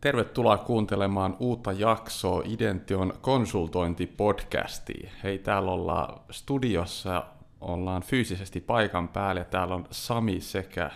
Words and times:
Tervetuloa 0.00 0.58
kuuntelemaan 0.58 1.36
uutta 1.38 1.72
jaksoa 1.72 2.42
Idention 2.44 3.12
konsultointipodcastiin. 3.20 5.10
Hei, 5.22 5.38
täällä 5.38 5.70
ollaan 5.70 6.20
studiossa, 6.30 7.24
ollaan 7.60 8.02
fyysisesti 8.02 8.60
paikan 8.60 9.08
päällä. 9.08 9.44
Täällä 9.44 9.74
on 9.74 9.86
Sami 9.90 10.40
sekä... 10.40 10.90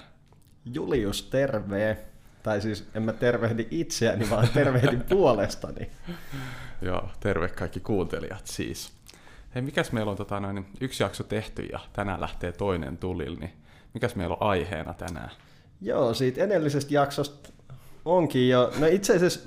Julius, 0.65 1.23
terve. 1.23 1.99
Tai 2.43 2.61
siis 2.61 2.89
en 2.95 3.03
mä 3.03 3.13
tervehdi 3.13 3.67
itseäni, 3.71 4.31
vaan 4.31 4.49
tervehdin 4.55 5.03
puolestani. 5.11 5.91
Joo, 6.83 7.09
terve 7.21 7.49
kaikki 7.49 7.81
kuuntelijat 7.81 8.47
siis. 8.47 8.93
Hei, 9.55 9.63
mikäs 9.63 9.93
meillä 9.93 10.11
on 10.11 10.17
tota, 10.17 10.41
noin, 10.41 10.67
yksi 10.81 11.03
jakso 11.03 11.25
tehty 11.25 11.63
ja 11.63 11.81
tänään 11.93 12.21
lähtee 12.21 12.53
toinen 12.53 12.99
tulille, 12.99 13.39
niin 13.39 13.53
mikäs 13.95 14.15
meillä 14.15 14.37
on 14.41 14.49
aiheena 14.49 14.95
tänään? 14.95 15.31
Joo, 15.81 16.15
siitä 16.15 16.45
edellisestä 16.45 16.95
jaksosta 16.95 17.53
onkin 18.05 18.49
jo, 18.49 18.73
no 18.79 18.87
itse 18.87 19.17
asiassa 19.17 19.41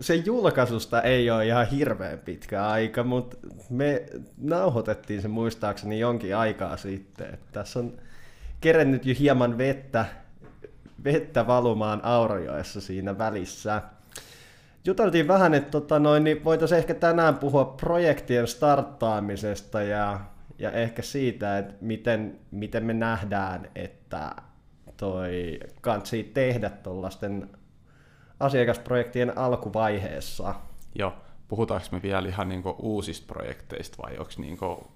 se 0.00 0.14
julkaisusta 0.14 1.02
ei 1.02 1.30
ole 1.30 1.46
ihan 1.46 1.66
hirveän 1.66 2.18
pitkä 2.18 2.66
aika, 2.66 3.04
mutta 3.04 3.36
me 3.70 4.06
nauhoitettiin 4.38 5.22
se 5.22 5.28
muistaakseni 5.28 5.98
jonkin 6.00 6.36
aikaa 6.36 6.76
sitten. 6.76 7.34
Että 7.34 7.46
tässä 7.52 7.78
on 7.78 7.92
kerennyt 8.60 9.06
jo 9.06 9.14
hieman 9.18 9.58
vettä, 9.58 10.06
vettä 11.04 11.46
valumaan 11.46 12.00
Aurajoessa 12.04 12.80
siinä 12.80 13.18
välissä. 13.18 13.82
Juteltiin 14.84 15.28
vähän, 15.28 15.54
että 15.54 15.70
tota 15.70 15.98
noin, 15.98 16.24
niin 16.24 16.44
voitaisiin 16.44 16.78
ehkä 16.78 16.94
tänään 16.94 17.38
puhua 17.38 17.64
projektien 17.64 18.46
starttaamisesta 18.46 19.82
ja, 19.82 20.20
ja 20.58 20.70
ehkä 20.70 21.02
siitä, 21.02 21.58
että 21.58 21.74
miten, 21.80 22.38
miten 22.50 22.84
me 22.84 22.92
nähdään, 22.92 23.68
että 23.74 24.36
toi 24.96 25.60
kansi 25.80 26.30
tehdä 26.34 26.70
tuollaisten 26.70 27.48
asiakasprojektien 28.42 29.38
alkuvaiheessa. 29.38 30.54
Joo, 30.94 31.12
puhutaanko 31.48 31.86
me 31.92 32.02
vielä 32.02 32.28
ihan 32.28 32.48
niinku 32.48 32.76
uusista 32.78 33.26
projekteista 33.26 34.02
vai 34.02 34.18
onko 34.18 34.32
niinku 34.38 34.92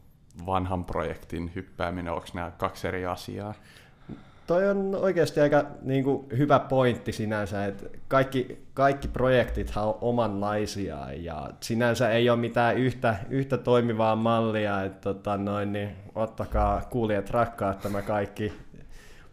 vanhan 0.47 0.85
projektin 0.85 1.53
hyppääminen, 1.55 2.13
onko 2.13 2.27
nämä 2.35 2.51
kaksi 2.51 2.89
eri 2.89 3.07
asiaa? 3.07 3.55
Toi 4.47 4.69
on 4.71 4.95
oikeasti 5.01 5.41
aika 5.41 5.65
niin 5.83 6.05
kuin, 6.05 6.27
hyvä 6.39 6.59
pointti 6.59 7.13
sinänsä, 7.13 7.65
että 7.65 7.87
kaikki, 8.09 8.67
kaikki 8.75 9.09
projektithan 9.09 9.85
on 9.89 9.99
omanlaisia 10.01 11.13
ja 11.13 11.51
sinänsä 11.61 12.11
ei 12.11 12.31
ole 12.31 12.39
mitään 12.39 12.77
yhtä, 12.77 13.17
yhtä 13.31 13.59
toimivaa 13.59 14.17
mallia, 14.17 14.83
että 14.85 15.01
tota, 15.01 15.37
noin, 15.37 15.73
niin, 15.73 15.97
ottakaa 16.15 16.83
kuulijat 16.91 17.31
rakkaat 17.31 17.81
tämä 17.81 18.03
kaikki 18.03 18.53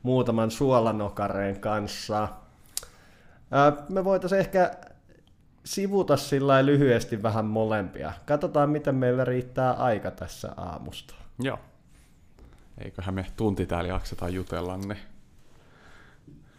muutaman 0.03 0.51
suolanokareen 0.51 1.59
kanssa. 1.59 2.27
Me 3.89 4.03
voitaisiin 4.03 4.39
ehkä 4.39 4.71
sivuta 5.65 6.17
sillä 6.17 6.65
lyhyesti 6.65 7.23
vähän 7.23 7.45
molempia. 7.45 8.13
Katsotaan, 8.25 8.69
miten 8.69 8.95
meillä 8.95 9.25
riittää 9.25 9.73
aika 9.73 10.11
tässä 10.11 10.53
aamusta. 10.57 11.13
Joo. 11.39 11.59
Eiköhän 12.77 13.15
me 13.15 13.25
tunti 13.37 13.65
täällä 13.65 13.89
jakseta 13.89 14.29
jutella, 14.29 14.77
niin 14.77 14.97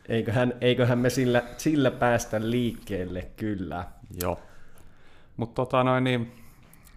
Eiköhän, 0.08 0.54
eiköhän 0.60 0.98
me 0.98 1.10
sillä, 1.10 1.42
sillä 1.56 1.90
päästä 1.90 2.50
liikkeelle, 2.50 3.22
kyllä. 3.36 3.84
Joo. 4.20 4.40
Mutta 5.36 5.54
tota 5.54 5.84
noin, 5.84 6.04
niin, 6.04 6.32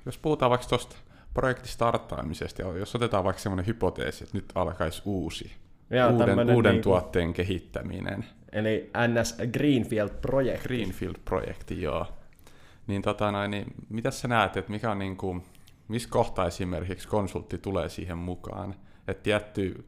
jos 0.05 0.17
puhutaan 0.17 0.49
vaikka 0.49 0.67
tuosta 0.67 0.95
projektin 1.33 1.71
starttaamisesta, 1.71 2.61
ja 2.61 2.77
jos 2.77 2.95
otetaan 2.95 3.23
vaikka 3.23 3.41
semmoinen 3.41 3.67
hypoteesi, 3.67 4.23
että 4.23 4.37
nyt 4.37 4.45
alkaisi 4.55 5.01
uusi, 5.05 5.51
Joo, 5.89 6.11
uuden, 6.11 6.49
uuden 6.49 6.71
niin 6.71 6.81
tuotteen 6.83 7.33
kehittäminen. 7.33 8.25
Eli 8.51 8.91
NS 9.07 9.37
Greenfield-projekti. 9.53 10.67
Greenfield-projekti, 10.67 11.81
joo. 11.81 12.05
Niin, 12.87 13.01
tota 13.01 13.31
noin, 13.31 13.51
niin 13.51 13.65
mitä 13.89 14.11
sä 14.11 14.27
näet, 14.27 14.57
että 14.57 14.71
mikä 14.71 14.91
on 14.91 14.99
niin 14.99 15.17
kuin, 15.17 15.43
missä 15.87 16.09
kohtaa 16.09 16.45
esimerkiksi 16.45 17.07
konsultti 17.07 17.57
tulee 17.57 17.89
siihen 17.89 18.17
mukaan? 18.17 18.75
Että 19.07 19.23
tietty 19.23 19.85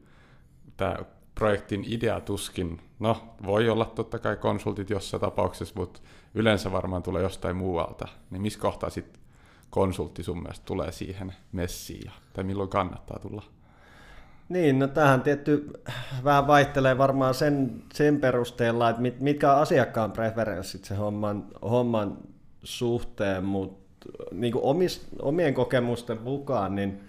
tämä 0.76 0.96
projektin 1.34 1.84
idea 1.88 2.20
tuskin, 2.20 2.80
no 2.98 3.34
voi 3.46 3.68
olla 3.68 3.84
totta 3.84 4.18
kai 4.18 4.36
konsultit 4.36 4.90
jossain 4.90 5.20
tapauksessa, 5.20 5.74
mutta 5.76 6.00
yleensä 6.34 6.72
varmaan 6.72 7.02
tulee 7.02 7.22
jostain 7.22 7.56
muualta. 7.56 8.08
Niin 8.30 8.42
missä 8.42 8.60
kohtaa 8.60 8.90
sitten 8.90 9.22
konsultti 9.70 10.22
sun 10.22 10.42
mielestä 10.42 10.64
tulee 10.66 10.92
siihen 10.92 11.34
messiin, 11.52 12.10
tai 12.32 12.44
milloin 12.44 12.68
kannattaa 12.68 13.18
tulla? 13.18 13.42
Niin, 14.50 14.78
no 14.78 14.88
tähän 14.88 15.22
tietty 15.22 15.70
vähän 16.24 16.46
vaihtelee 16.46 16.98
varmaan 16.98 17.34
sen, 17.34 17.82
sen 17.94 18.20
perusteella, 18.20 18.90
että 18.90 19.02
mit, 19.02 19.20
mitkä 19.20 19.52
on 19.52 19.60
asiakkaan 19.60 20.12
preferenssit 20.12 20.84
se 20.84 20.94
homman, 20.94 21.44
homman 21.62 22.18
suhteen, 22.62 23.44
mutta 23.44 24.08
niin 24.32 24.54
omien 25.22 25.54
kokemusten 25.54 26.22
mukaan, 26.22 26.74
niin 26.74 27.00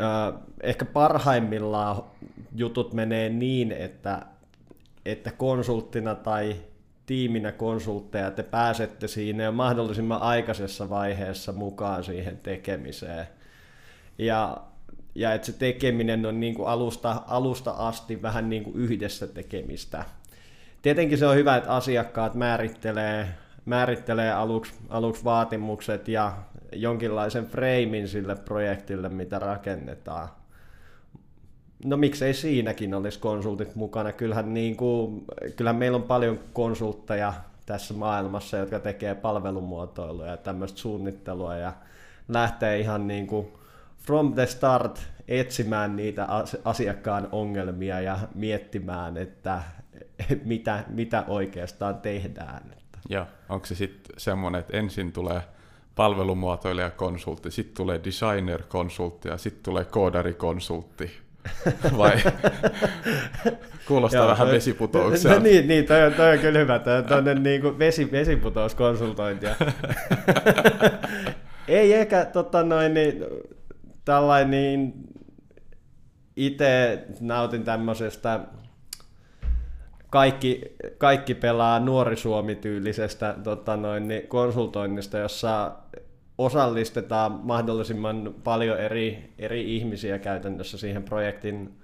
äh, 0.00 0.40
ehkä 0.62 0.84
parhaimmillaan 0.84 2.02
jutut 2.54 2.94
menee 2.94 3.28
niin, 3.28 3.72
että, 3.72 4.22
että 5.04 5.30
konsulttina 5.30 6.14
tai 6.14 6.56
tiiminä 7.06 7.52
konsultteja 7.52 8.30
te 8.30 8.42
pääsette 8.42 9.08
siinä 9.08 9.42
jo 9.44 9.52
mahdollisimman 9.52 10.22
aikaisessa 10.22 10.90
vaiheessa 10.90 11.52
mukaan 11.52 12.04
siihen 12.04 12.38
tekemiseen. 12.38 13.26
Ja 14.18 14.69
ja 15.14 15.34
että 15.34 15.46
se 15.46 15.52
tekeminen 15.52 16.26
on 16.26 16.40
niin 16.40 16.54
kuin 16.54 16.68
alusta, 16.68 17.22
alusta 17.26 17.70
asti 17.70 18.22
vähän 18.22 18.50
niin 18.50 18.64
kuin 18.64 18.76
yhdessä 18.76 19.26
tekemistä. 19.26 20.04
Tietenkin 20.82 21.18
se 21.18 21.26
on 21.26 21.36
hyvä, 21.36 21.56
että 21.56 21.74
asiakkaat 21.74 22.34
määrittelee, 22.34 23.26
määrittelee 23.64 24.32
aluksi, 24.32 24.72
aluksi 24.88 25.24
vaatimukset 25.24 26.08
ja 26.08 26.32
jonkinlaisen 26.72 27.46
freimin 27.46 28.08
sille 28.08 28.36
projektille, 28.36 29.08
mitä 29.08 29.38
rakennetaan. 29.38 30.28
No 31.84 31.96
miksei 31.96 32.34
siinäkin 32.34 32.94
olisi 32.94 33.18
konsultit 33.18 33.74
mukana. 33.74 34.12
Kyllähän, 34.12 34.54
niin 34.54 34.76
kuin, 34.76 35.24
kyllähän 35.56 35.78
meillä 35.78 35.96
on 35.96 36.02
paljon 36.02 36.38
konsultteja 36.52 37.32
tässä 37.66 37.94
maailmassa, 37.94 38.56
jotka 38.56 38.78
tekee 38.78 39.14
palvelumuotoilua 39.14 40.26
ja 40.26 40.36
tämmöistä 40.36 40.78
suunnittelua 40.78 41.56
ja 41.56 41.72
lähtee 42.28 42.78
ihan 42.78 43.08
niin 43.08 43.26
kuin 43.26 43.52
from 44.00 44.34
the 44.34 44.46
start 44.46 45.00
etsimään 45.28 45.96
niitä 45.96 46.26
asiakkaan 46.64 47.28
ongelmia 47.32 48.00
ja 48.00 48.18
miettimään, 48.34 49.16
että 49.16 49.62
mitä, 50.44 50.84
mitä 50.88 51.24
oikeastaan 51.28 52.00
tehdään. 52.00 52.62
Joo, 53.08 53.26
onko 53.48 53.66
se 53.66 53.74
sitten 53.74 54.14
semmoinen, 54.18 54.58
että 54.58 54.76
ensin 54.76 55.12
tulee 55.12 55.40
palvelumuotoilija-konsultti, 55.94 57.50
sitten 57.50 57.76
tulee 57.76 58.00
designer-konsultti 58.04 59.28
ja 59.28 59.38
sitten 59.38 59.62
tulee 59.62 59.84
koodari-konsultti? 59.84 61.10
Vai 61.98 62.16
kuulostaa 63.86 64.20
Joo, 64.20 64.28
vähän 64.28 64.48
vesiputoukselta. 64.48 65.36
No, 65.36 65.42
niin, 65.42 65.68
niin 65.68 65.86
toi, 65.86 66.06
on, 66.06 66.12
toi 66.12 66.32
on 66.32 66.38
kyllä 66.38 66.58
hyvä. 66.58 66.78
Toi 66.78 67.18
on 67.18 67.42
niin 67.42 67.60
kuin 67.60 67.78
vesi, 67.78 68.12
vesiputouskonsultointia. 68.12 69.56
Ei 71.68 71.92
ehkä 71.92 72.24
tota 72.24 72.62
noin, 72.62 72.94
niin, 72.94 73.24
tällainen 74.04 74.50
niin 74.50 74.94
itse 76.36 77.04
nautin 77.20 77.64
tämmöisestä 77.64 78.40
kaikki, 80.10 80.62
kaikki 80.98 81.34
pelaa 81.34 81.80
nuori 81.80 82.16
Suomi-tyylisestä 82.16 83.34
tota 83.44 83.76
noin, 83.76 84.08
niin 84.08 84.28
konsultoinnista, 84.28 85.18
jossa 85.18 85.72
osallistetaan 86.38 87.40
mahdollisimman 87.42 88.34
paljon 88.44 88.78
eri, 88.78 89.32
eri 89.38 89.76
ihmisiä 89.76 90.18
käytännössä 90.18 90.78
siihen 90.78 91.02
projektin, 91.02 91.78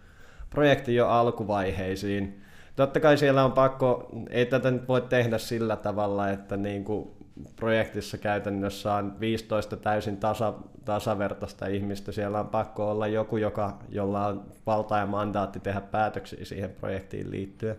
projektin 0.50 0.94
jo 0.94 1.08
alkuvaiheisiin. 1.08 2.42
Totta 2.76 3.00
kai 3.00 3.18
siellä 3.18 3.44
on 3.44 3.52
pakko, 3.52 4.10
ei 4.30 4.46
tätä 4.46 4.70
nyt 4.70 4.88
voi 4.88 5.00
tehdä 5.00 5.38
sillä 5.38 5.76
tavalla, 5.76 6.30
että 6.30 6.56
niin 6.56 6.84
kuin 6.84 7.15
projektissa 7.56 8.18
käytännössä 8.18 8.94
on 8.94 9.20
15 9.20 9.76
täysin 9.76 10.16
tasa, 10.16 10.54
tasavertaista 10.84 11.66
ihmistä. 11.66 12.12
Siellä 12.12 12.40
on 12.40 12.48
pakko 12.48 12.90
olla 12.90 13.06
joku, 13.06 13.36
joka, 13.36 13.78
jolla 13.88 14.26
on 14.26 14.44
valta 14.66 14.98
ja 14.98 15.06
mandaatti 15.06 15.60
tehdä 15.60 15.80
päätöksiä 15.80 16.44
siihen 16.44 16.70
projektiin 16.70 17.30
liittyen. 17.30 17.76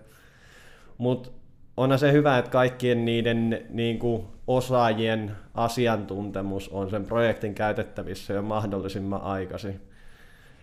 Mutta 0.98 1.30
onhan 1.78 2.00
se 2.00 2.12
hyvä, 2.12 2.38
että 2.38 2.52
kaikkien 2.52 3.06
niiden 3.06 3.66
niin 3.70 4.00
kuin, 4.00 4.26
osaajien 4.48 5.32
asiantuntemus 5.54 6.70
on 6.70 6.90
sen 6.90 7.06
projektin 7.06 7.56
käytettävissä 7.56 8.34
jo 8.34 8.42
mahdollisimman 8.42 9.22
aikaisin. 9.22 9.82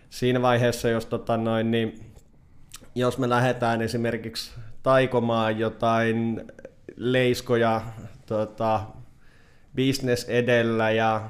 Siinä 0.09 0.41
vaiheessa, 0.41 0.89
jos, 0.89 1.05
tota 1.05 1.37
noin, 1.37 1.71
niin, 1.71 1.99
jos 2.95 3.17
me 3.17 3.29
lähdetään 3.29 3.81
esimerkiksi 3.81 4.51
taikomaan 4.83 5.59
jotain 5.59 6.47
leiskoja 6.95 7.81
tota, 8.25 8.81
business 9.75 10.29
edellä 10.29 10.91
ja 10.91 11.29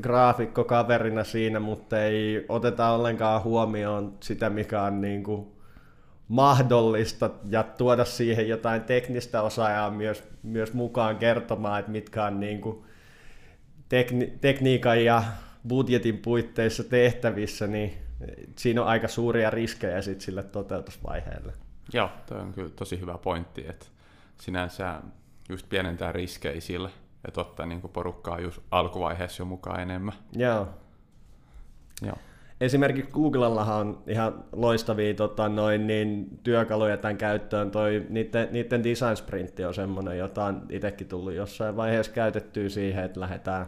graafikko 0.00 0.64
kaverina 0.64 1.24
siinä, 1.24 1.60
mutta 1.60 2.04
ei 2.04 2.44
oteta 2.48 2.90
ollenkaan 2.90 3.44
huomioon 3.44 4.16
sitä, 4.20 4.50
mikä 4.50 4.82
on 4.82 5.00
niin 5.00 5.22
kuin 5.22 5.46
mahdollista 6.28 7.30
ja 7.48 7.62
tuoda 7.62 8.04
siihen 8.04 8.48
jotain 8.48 8.82
teknistä 8.82 9.42
osaajaa 9.42 9.90
myös, 9.90 10.24
myös 10.42 10.72
mukaan 10.72 11.16
kertomaan, 11.16 11.80
että 11.80 11.92
mitkä 11.92 12.24
on 12.24 12.40
niin 12.40 12.60
kuin 12.60 12.84
tekni, 13.88 14.32
tekniikan 14.40 15.04
ja 15.04 15.22
budjetin 15.68 16.18
puitteissa 16.18 16.84
tehtävissä, 16.84 17.66
niin 17.66 17.94
siinä 18.56 18.82
on 18.82 18.88
aika 18.88 19.08
suuria 19.08 19.50
riskejä 19.50 20.02
sit 20.02 20.20
sille 20.20 20.42
toteutusvaiheelle. 20.42 21.52
Joo, 21.92 22.10
toi 22.26 22.40
on 22.40 22.52
kyllä 22.52 22.70
tosi 22.70 23.00
hyvä 23.00 23.18
pointti, 23.18 23.66
että 23.68 23.86
sinänsä 24.40 25.00
just 25.48 25.68
pienentää 25.68 26.12
riskejä 26.12 26.60
sille, 26.60 26.90
että 27.28 27.40
ottaa 27.40 27.66
niin 27.66 27.80
kuin 27.80 27.92
porukkaa 27.92 28.40
just 28.40 28.58
alkuvaiheessa 28.70 29.40
jo 29.40 29.46
mukaan 29.46 29.80
enemmän. 29.80 30.14
Joo. 30.32 30.68
Joo. 32.02 32.16
Esimerkiksi 32.60 33.12
Googlellahan 33.12 33.76
on 33.76 34.02
ihan 34.06 34.44
loistavia 34.52 35.14
tota, 35.14 35.48
noin, 35.48 35.86
niin, 35.86 36.38
työkaluja 36.42 36.96
tämän 36.96 37.16
käyttöön. 37.16 37.70
Toi, 37.70 38.06
niiden, 38.08 38.48
niiden 38.50 38.84
design 38.84 39.16
sprintti 39.16 39.64
on 39.64 39.74
semmoinen, 39.74 40.18
jota 40.18 40.44
on 40.44 40.62
itsekin 40.68 41.08
tullut 41.08 41.32
jossain 41.32 41.76
vaiheessa 41.76 42.12
käytettyä 42.12 42.68
siihen, 42.68 43.04
että 43.04 43.20
lähdetään... 43.20 43.66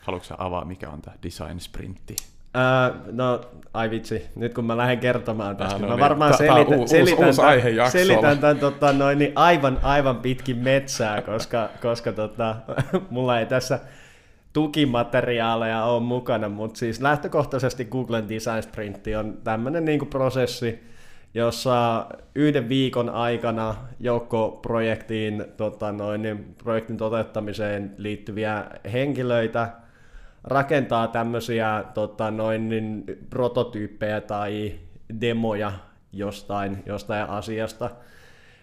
Haluatko 0.00 0.34
avaa, 0.38 0.64
mikä 0.64 0.90
on 0.90 1.02
tämä 1.02 1.16
design 1.22 1.60
sprintti? 1.60 2.16
Öö, 2.56 2.98
no, 3.12 3.40
ai 3.74 3.90
vitsi, 3.90 4.26
nyt 4.36 4.54
kun 4.54 4.64
mä 4.64 4.76
lähden 4.76 4.98
kertomaan 4.98 5.56
tästä, 5.56 5.74
Ah, 5.74 5.80
no 5.80 5.86
mä 5.88 5.94
niin. 5.94 6.00
varmaan 6.00 6.30
Tää- 6.30 6.38
selitän, 6.38 6.78
uusi- 6.78 6.90
selitän, 6.96 7.26
uusi 7.26 7.40
tämän, 7.40 7.90
selitän 7.90 8.38
tämän 8.38 8.58
tota, 8.58 8.92
noin, 8.92 9.18
niin 9.18 9.32
aivan, 9.34 9.78
aivan 9.82 10.16
pitkin 10.16 10.56
metsää, 10.56 11.22
koska, 11.22 11.68
koska 11.82 12.12
tota, 12.12 12.56
mulla 13.10 13.38
ei 13.40 13.46
tässä 13.46 13.78
tukimateriaaleja 14.52 15.84
ole 15.84 16.00
mukana, 16.02 16.48
mutta 16.48 16.78
siis 16.78 17.00
lähtökohtaisesti 17.00 17.84
Googlen 17.84 18.28
Design 18.28 18.62
Sprintti 18.62 19.16
on 19.16 19.38
tämmöinen 19.44 19.84
niin 19.84 20.06
prosessi, 20.06 20.82
jossa 21.34 22.06
yhden 22.34 22.68
viikon 22.68 23.10
aikana 23.10 23.74
joukko 24.00 24.58
projektiin, 24.62 25.44
tota 25.56 25.92
noin, 25.92 26.54
projektin 26.64 26.96
toteuttamiseen 26.96 27.94
liittyviä 27.98 28.64
henkilöitä 28.92 29.68
rakentaa 30.44 31.08
tämmöisiä 31.08 31.84
tota 31.94 32.30
noin, 32.30 32.68
niin, 32.68 33.04
prototyyppejä 33.30 34.20
tai 34.20 34.72
demoja 35.20 35.72
jostain, 36.12 36.82
jostain 36.86 37.30
asiasta. 37.30 37.90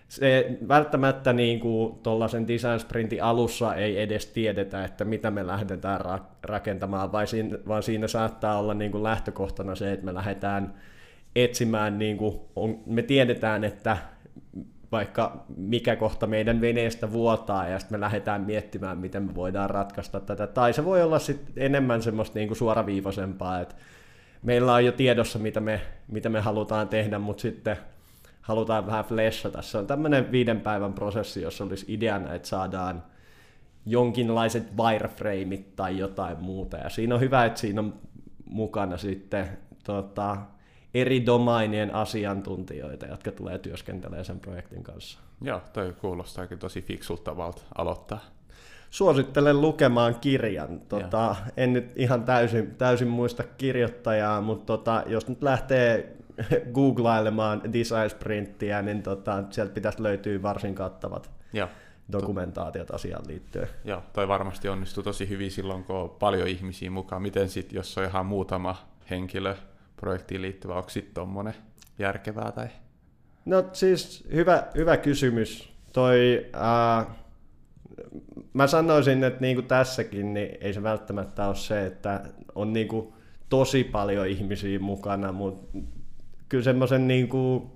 Se 0.07 0.57
välttämättä 0.68 1.33
niin 1.33 1.60
kuin 1.60 1.95
tuollaisen 2.04 2.48
design 2.48 2.80
sprintin 2.80 3.24
alussa 3.24 3.75
ei 3.75 4.01
edes 4.01 4.25
tiedetä, 4.25 4.83
että 4.83 5.06
mitä 5.06 5.31
me 5.31 5.48
lähdetään 5.48 6.01
ra- 6.01 6.24
rakentamaan, 6.44 7.12
vai 7.12 7.27
siinä, 7.27 7.57
vaan 7.68 7.83
siinä 7.83 8.07
saattaa 8.07 8.60
olla 8.60 8.74
niin 8.74 8.92
kuin 8.92 9.04
lähtökohtana 9.04 9.75
se, 9.75 9.92
että 9.92 10.06
me 10.06 10.13
lähdetään 10.13 10.74
etsimään, 11.36 12.00
niin 12.00 12.18
kuin 12.18 12.39
on, 12.56 12.80
me 12.86 13.01
tiedetään, 13.01 13.63
että 13.63 13.98
vaikka 14.92 15.46
mikä 15.58 15.96
kohta 15.96 16.28
meidän 16.28 16.62
veneestä 16.62 17.12
vuotaa, 17.12 17.68
ja 17.68 17.80
sitten 17.80 18.00
me 18.00 18.02
lähdetään 18.02 18.42
miettimään, 18.42 18.98
miten 18.98 19.24
me 19.24 19.36
voidaan 19.36 19.70
ratkaista 19.70 20.20
tätä. 20.20 20.48
Tai 20.48 20.74
se 20.74 20.86
voi 20.86 21.04
olla 21.04 21.20
sitten 21.20 21.54
enemmän 21.58 22.02
semmoista 22.02 22.40
niin 22.40 22.48
kuin 22.48 22.58
suoraviivaisempaa, 22.58 23.60
että 23.60 23.76
meillä 24.44 24.74
on 24.74 24.86
jo 24.86 24.92
tiedossa, 24.92 25.40
mitä 25.40 25.60
me, 25.60 25.82
mitä 26.08 26.30
me 26.30 26.40
halutaan 26.40 26.88
tehdä, 26.88 27.20
mutta 27.20 27.42
sitten 27.42 27.78
halutaan 28.42 28.86
vähän 28.86 29.06
flashata. 29.06 29.62
Se 29.62 29.78
on 29.78 29.88
tämmöinen 29.88 30.32
viiden 30.32 30.62
päivän 30.62 30.94
prosessi, 30.94 31.42
jossa 31.42 31.64
olisi 31.64 31.86
ideana, 31.90 32.34
että 32.34 32.48
saadaan 32.48 33.04
jonkinlaiset 33.86 34.78
wireframeit 34.78 35.76
tai 35.76 35.98
jotain 35.98 36.40
muuta. 36.40 36.78
Ja 36.78 36.90
siinä 36.90 37.16
on 37.16 37.22
hyvä, 37.22 37.46
että 37.46 37.60
siinä 37.60 37.82
on 37.82 37.94
mukana 38.46 38.98
sitten 38.98 39.48
tota, 39.84 40.38
eri 40.96 41.26
domainien 41.26 41.96
asiantuntijoita, 41.96 43.06
jotka 43.06 43.32
tulee 43.32 43.60
työskentelemään 43.60 44.26
sen 44.26 44.40
projektin 44.40 44.84
kanssa. 44.84 45.20
Joo, 45.42 45.62
toi 45.74 45.94
kuulostaakin 46.02 46.60
tosi 46.60 46.82
fiksulta 46.82 47.24
tavalta 47.24 47.62
aloittaa. 47.76 48.20
Suosittelen 48.90 49.62
lukemaan 49.62 50.16
kirjan. 50.16 50.80
Tota, 50.80 51.36
en 51.58 51.74
nyt 51.74 51.92
ihan 51.96 52.24
täysin, 52.24 52.76
täysin 52.76 53.08
muista 53.08 53.44
kirjoittajaa, 53.58 54.42
mutta 54.42 54.66
tota, 54.66 55.04
jos 55.08 55.28
nyt 55.28 55.44
lähtee 55.44 56.16
googlailemaan 56.76 57.74
design 57.74 58.10
sprinttiä, 58.10 58.82
niin 58.82 59.04
tota, 59.04 59.44
sieltä 59.50 59.74
pitäisi 59.74 60.04
löytyä 60.04 60.42
varsin 60.42 60.76
kattavat 60.76 61.32
Joo. 61.54 61.68
dokumentaatiot 62.12 62.92
asiaan 62.92 63.28
liittyen. 63.28 63.68
Joo, 63.84 64.04
toi 64.14 64.28
varmasti 64.28 64.70
onnistuu 64.70 65.04
tosi 65.04 65.30
hyvin 65.30 65.52
silloin, 65.52 65.84
kun 65.84 65.96
on 65.96 66.10
paljon 66.10 66.48
ihmisiä 66.48 66.92
mukaan. 66.92 67.22
Miten 67.22 67.50
sitten, 67.50 67.76
jos 67.76 67.98
on 67.98 68.04
ihan 68.04 68.26
muutama 68.26 68.76
henkilö 69.10 69.56
projektiin 69.96 70.42
liittyvä, 70.42 70.76
onko 70.76 70.90
sitten 70.90 71.14
tuommoinen 71.14 71.54
järkevää 72.00 72.52
tai? 72.52 72.68
No 73.46 73.70
siis 73.74 74.28
hyvä, 74.34 74.64
hyvä 74.76 74.98
kysymys. 74.98 75.70
Toi, 75.94 76.50
ää, 76.54 77.06
mä 78.54 78.68
sanoisin, 78.68 79.24
että 79.24 79.42
niinku 79.42 79.62
tässäkin 79.62 80.34
niin 80.34 80.58
ei 80.62 80.74
se 80.74 80.84
välttämättä 80.84 81.48
ole 81.48 81.56
se, 81.56 81.86
että 81.86 82.22
on 82.56 82.74
niinku 82.74 83.14
tosi 83.50 83.84
paljon 83.84 84.28
ihmisiä 84.28 84.80
mukana, 84.80 85.32
mutta 85.32 85.78
kyllä 86.50 86.64
semmoisen 86.64 87.08
niinku 87.08 87.72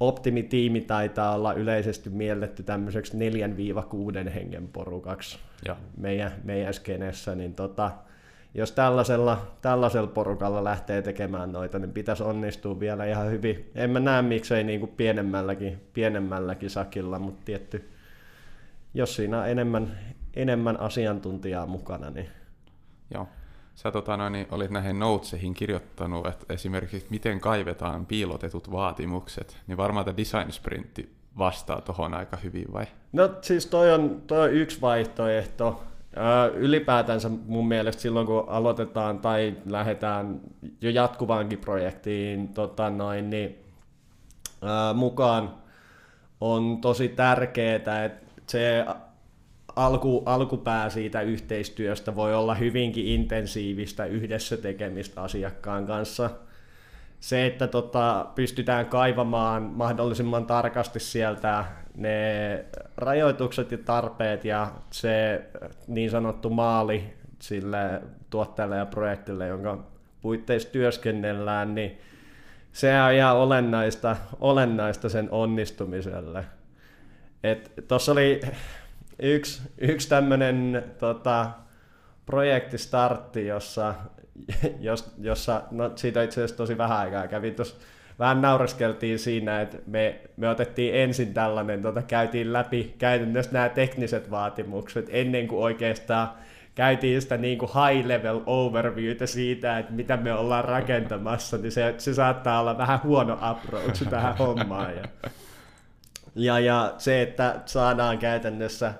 optimitiimi 0.00 0.80
taitaa 0.80 1.34
olla 1.34 1.52
yleisesti 1.52 2.10
mielletty 2.10 2.62
tämmöiseksi 2.62 3.16
4-6 4.26 4.28
hengen 4.30 4.68
porukaksi 4.68 5.38
Joo. 5.66 5.76
meidän, 5.96 6.32
meidän 6.44 6.74
skenessä, 6.74 7.34
niin 7.34 7.54
tota, 7.54 7.90
jos 8.56 8.72
tällaisella, 8.72 9.46
tällaisella 9.62 10.08
porukalla 10.08 10.64
lähtee 10.64 11.02
tekemään 11.02 11.52
noita, 11.52 11.78
niin 11.78 11.92
pitäisi 11.92 12.22
onnistua 12.22 12.80
vielä 12.80 13.04
ihan 13.04 13.30
hyvin. 13.30 13.70
En 13.74 13.90
mä 13.90 14.00
näe 14.00 14.22
miksei 14.22 14.64
niin 14.64 14.80
kuin 14.80 14.92
pienemmälläkin, 14.96 15.80
pienemmälläkin 15.92 16.70
sakilla, 16.70 17.18
mutta 17.18 17.44
tietty, 17.44 17.90
jos 18.94 19.16
siinä 19.16 19.40
on 19.40 19.48
enemmän, 19.48 19.98
enemmän 20.34 20.80
asiantuntijaa 20.80 21.66
mukana, 21.66 22.10
niin 22.10 22.28
Joo. 23.14 23.28
Sä 23.74 23.90
tota, 23.90 24.16
noin, 24.16 24.32
niin 24.32 24.46
olit 24.50 24.70
näihin 24.70 24.98
notesihin 24.98 25.54
kirjoittanut, 25.54 26.26
että 26.26 26.54
esimerkiksi 26.54 27.06
miten 27.10 27.40
kaivetaan 27.40 28.06
piilotetut 28.06 28.72
vaatimukset, 28.72 29.58
niin 29.66 29.76
varmaan 29.76 30.04
tämä 30.04 30.16
design 30.16 30.52
sprintti 30.52 31.16
vastaa 31.38 31.80
tuohon 31.80 32.14
aika 32.14 32.36
hyvin 32.36 32.72
vai? 32.72 32.84
No 33.12 33.30
siis 33.42 33.66
toi 33.66 33.92
on, 33.92 34.22
toi 34.26 34.48
on 34.48 34.54
yksi 34.54 34.80
vaihtoehto. 34.80 35.82
Ää, 36.16 36.46
Ylipäätänsä 36.46 37.28
mun 37.28 37.68
mielestä 37.68 38.02
silloin 38.02 38.26
kun 38.26 38.44
aloitetaan 38.48 39.18
tai 39.18 39.54
lähdetään 39.66 40.40
jo 40.80 40.90
jatkuvaankin 40.90 41.58
projektiin 41.58 42.48
tota 42.48 42.90
noin, 42.90 43.30
niin, 43.30 43.56
mukaan, 44.94 45.54
on 46.40 46.80
tosi 46.80 47.08
tärkeää, 47.08 47.74
että 48.04 48.10
se 48.46 48.84
alku, 49.76 50.22
alkupää 50.26 50.90
siitä 50.90 51.20
yhteistyöstä 51.20 52.14
voi 52.14 52.34
olla 52.34 52.54
hyvinkin 52.54 53.06
intensiivistä 53.06 54.04
yhdessä 54.04 54.56
tekemistä 54.56 55.22
asiakkaan 55.22 55.86
kanssa. 55.86 56.30
Se, 57.20 57.46
että 57.46 57.66
tota, 57.66 58.26
pystytään 58.34 58.86
kaivamaan 58.86 59.62
mahdollisimman 59.62 60.46
tarkasti 60.46 61.00
sieltä 61.00 61.64
ne 61.96 62.64
rajoitukset 62.96 63.72
ja 63.72 63.78
tarpeet 63.78 64.44
ja 64.44 64.72
se 64.90 65.42
niin 65.86 66.10
sanottu 66.10 66.50
maali 66.50 67.14
sille 67.38 68.02
tuotteelle 68.30 68.76
ja 68.76 68.86
projektille, 68.86 69.46
jonka 69.46 69.86
puitteissa 70.20 70.68
työskennellään, 70.68 71.74
niin 71.74 71.98
se 72.72 73.00
on 73.00 73.12
ihan 73.12 73.36
olennaista, 73.36 74.16
olennaista 74.40 75.08
sen 75.08 75.28
onnistumiselle. 75.30 76.44
Tuossa 77.88 78.12
oli 78.12 78.40
yksi, 79.18 79.62
yksi 79.78 80.08
tämmöinen 80.08 80.84
tota, 80.98 81.50
projektistartti, 82.26 83.46
jossa, 83.46 83.94
jos, 84.80 85.14
jossa 85.18 85.62
no, 85.70 85.92
siitä 85.94 86.22
itse 86.22 86.40
asiassa 86.40 86.56
tosi 86.56 86.78
vähän 86.78 86.98
aikaa 86.98 87.28
kävi 87.28 87.50
tuossa 87.50 87.76
vähän 88.18 88.42
naureskeltiin 88.42 89.18
siinä, 89.18 89.60
että 89.60 89.78
me, 89.86 90.20
me 90.36 90.48
otettiin 90.48 90.94
ensin 90.94 91.34
tällainen, 91.34 91.82
tota, 91.82 92.02
käytiin 92.02 92.52
läpi 92.52 92.94
käytännössä 92.98 93.52
nämä 93.52 93.68
tekniset 93.68 94.30
vaatimukset 94.30 95.06
ennen 95.10 95.48
kuin 95.48 95.62
oikeastaan 95.62 96.28
käytiin 96.74 97.22
sitä 97.22 97.36
niin 97.36 97.58
kuin 97.58 97.70
high 97.70 98.06
level 98.06 98.40
overviewtä 98.46 99.26
siitä, 99.26 99.78
että 99.78 99.92
mitä 99.92 100.16
me 100.16 100.32
ollaan 100.32 100.64
rakentamassa, 100.64 101.58
niin 101.58 101.72
se, 101.72 101.94
se 101.98 102.14
saattaa 102.14 102.60
olla 102.60 102.78
vähän 102.78 103.00
huono 103.04 103.38
approach 103.40 104.08
tähän 104.10 104.38
hommaan. 104.46 104.96
Ja, 104.96 105.04
ja, 106.34 106.58
ja 106.60 106.94
se, 106.98 107.22
että 107.22 107.60
saadaan 107.66 108.18
käytännössä 108.18 108.92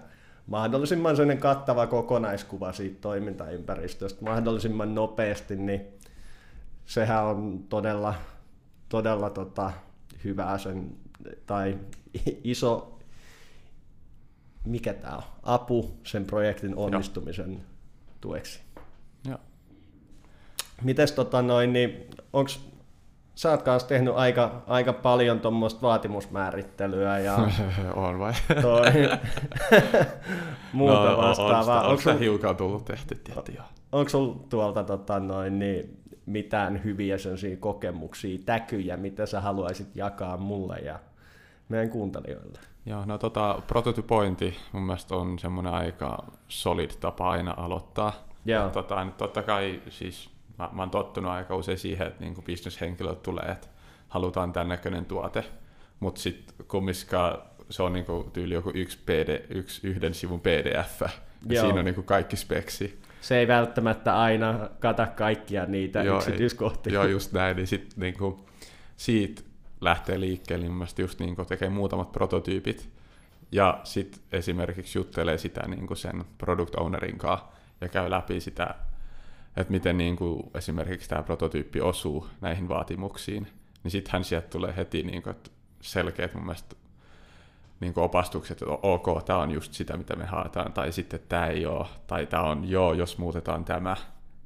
mahdollisimman 0.47 1.17
sellainen 1.17 1.39
kattava 1.39 1.87
kokonaiskuva 1.87 2.73
siitä 2.73 3.01
toimintaympäristöstä 3.01 4.25
mahdollisimman 4.25 4.95
nopeasti, 4.95 5.57
niin 5.57 5.87
sehän 6.87 7.25
on 7.25 7.65
todella, 7.69 8.15
todella 8.89 9.31
tota, 9.31 9.73
hyvä 10.25 10.59
sen, 10.59 10.97
tai 11.47 11.79
iso, 12.45 12.99
mikä 14.65 14.95
tämä 14.95 15.17
on, 15.17 15.23
apu 15.43 15.91
sen 16.05 16.25
projektin 16.25 16.77
onnistumisen 16.77 17.53
Joo. 17.53 17.61
tueksi. 18.21 18.61
Joo. 19.29 19.39
Mites 20.83 21.13
tota 21.13 21.43
noin, 21.43 21.73
niin 21.73 22.07
onks, 22.33 22.61
sä 23.35 23.51
oot 23.51 23.63
kanssa 23.63 23.89
tehnyt 23.89 24.15
aika, 24.17 24.63
aika 24.67 24.93
paljon 24.93 25.41
tuommoista 25.41 25.83
vaatimusmäärittelyä 25.83 27.19
ja 27.19 27.37
on 27.95 28.19
vai? 28.19 28.33
toi, 28.63 28.87
muuta 30.73 31.11
no, 31.11 31.17
vastaavaa. 31.17 31.81
Onko, 31.81 31.91
onko 31.91 32.03
sul, 32.03 32.19
hiukan 32.19 32.57
tullut 32.57 32.85
tehty, 32.85 33.15
tietty, 33.15 33.53
joo. 33.53 33.65
onko 33.93 34.09
sul 34.09 34.33
tuolta 34.49 34.85
tota, 34.85 35.21
noin, 35.21 35.59
niin, 35.59 36.06
mitään 36.27 36.85
hyviä 36.85 37.17
kokemuksia, 37.61 38.39
täkyjä, 38.47 38.97
mitä 38.97 39.27
sä 39.27 39.41
haluaisit 39.41 39.97
jakaa 39.97 40.37
mulle 40.37 40.77
ja 40.77 40.99
meidän 41.69 41.91
kuuntelijoille? 41.91 42.59
Joo, 42.87 43.05
no 43.05 43.19
tota, 43.19 43.63
prototypointi 43.67 44.57
mun 44.73 44.83
mielestä 44.83 45.15
on 45.15 45.39
semmoinen 45.39 45.73
aika 45.73 46.25
solid 46.49 46.91
tapa 47.01 47.31
aina 47.31 47.55
aloittaa. 47.57 48.13
Joo. 48.45 48.69
Tota, 48.69 49.05
nyt 49.05 49.17
totta 49.17 49.43
kai 49.43 49.83
siis 49.89 50.31
mä, 50.59 50.69
mä 50.73 50.83
oon 50.83 50.91
tottunut 50.91 51.31
aika 51.31 51.57
usein 51.57 51.79
siihen, 51.79 52.07
että 52.07 52.25
niin 52.25 52.45
bisneshenkilöt 52.45 53.23
tulee, 53.23 53.45
että 53.45 53.69
halutaan 54.09 54.53
tämän 54.53 54.69
näköinen 54.69 55.05
tuote, 55.05 55.45
mutta 56.01 56.21
sitten 56.21 56.67
kumminkaan 56.69 57.39
se 57.71 57.83
on 57.83 57.93
niinku 57.93 58.31
tyyli 58.33 58.55
joku 58.55 58.71
yksi, 58.75 58.99
PD, 58.99 59.47
yksi 59.49 59.87
yhden 59.87 60.15
sivun 60.15 60.41
PDF, 60.41 61.01
ja 61.49 61.61
siinä 61.61 61.79
on 61.79 61.85
niinku 61.85 62.03
kaikki 62.03 62.37
speksi. 62.37 63.01
Se 63.27 63.39
ei 63.39 63.49
välttämättä 63.49 64.21
aina 64.21 64.69
kata 64.81 65.07
kaikkia 65.07 65.67
niitä 65.67 66.03
joo, 66.03 66.17
yksityiskohtia. 66.17 66.93
Joo, 66.93 67.05
just 67.05 67.33
näin, 67.33 67.57
niin 67.57 67.67
sitten 67.67 68.01
niinku, 68.01 68.47
siitä 68.97 69.43
lähtee 69.81 70.21
liikkeelle, 70.21 70.69
niin 70.69 70.87
just 70.99 71.21
niinku 71.21 71.45
tekee 71.45 71.69
muutamat 71.69 72.13
prototyypit, 72.13 72.91
ja 73.53 73.81
sitten 73.85 74.21
esimerkiksi 74.33 74.99
juttelee 74.99 75.39
sitä 75.39 75.69
niinku 75.69 75.95
sen 75.95 76.25
product 76.39 76.75
ownerin 76.75 77.19
kanssa, 77.19 77.47
ja 77.81 77.89
käy 77.89 78.11
läpi 78.11 78.41
sitä 78.41 78.75
että 79.57 79.73
miten 79.73 79.99
niin 79.99 80.17
kuin 80.17 80.51
esimerkiksi 80.55 81.09
tämä 81.09 81.23
prototyyppi 81.23 81.81
osuu 81.81 82.29
näihin 82.41 82.69
vaatimuksiin, 82.69 83.47
niin 83.83 83.91
sittenhän 83.91 84.25
sieltä 84.25 84.49
tulee 84.49 84.77
heti 84.77 85.03
niin 85.03 85.23
kuin, 85.23 85.37
selkeät 85.81 86.35
mun 86.35 86.45
mielestä 86.45 86.77
niin 87.81 87.95
kuin 87.95 88.05
opastukset, 88.05 88.63
että 88.63 88.75
ok, 88.83 89.25
tämä 89.25 89.39
on 89.39 89.51
just 89.51 89.73
sitä, 89.73 89.97
mitä 89.97 90.17
me 90.17 90.25
haetaan, 90.25 90.73
tai 90.73 90.93
sitten 90.93 91.21
tämä 91.29 91.47
ei 91.47 91.67
ole, 91.67 91.87
tai 92.07 92.27
tämä 92.27 92.43
on 92.43 92.69
joo, 92.69 92.93
jos 92.93 93.19
muutetaan 93.19 93.65
tämä. 93.65 93.97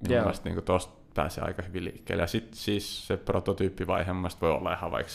Mun 0.00 0.10
yeah. 0.10 0.24
mielestä 0.24 0.48
niin 0.48 0.62
tuosta 0.62 1.00
pääsee 1.14 1.44
aika 1.44 1.62
hyvin 1.62 1.84
liikkeelle. 1.84 2.22
Ja 2.22 2.26
sitten 2.26 2.56
siis 2.56 3.06
se 3.06 3.16
prototyyppivaihe 3.16 4.12
voi 4.40 4.50
olla 4.50 4.72
ihan 4.72 4.90
vaikka 4.90 5.12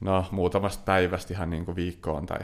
no, 0.00 0.26
muutamasta 0.30 0.82
päivästä 0.84 1.34
ihan 1.34 1.50
niin 1.50 1.64
kuin 1.64 1.76
viikkoon, 1.76 2.26
tai 2.26 2.40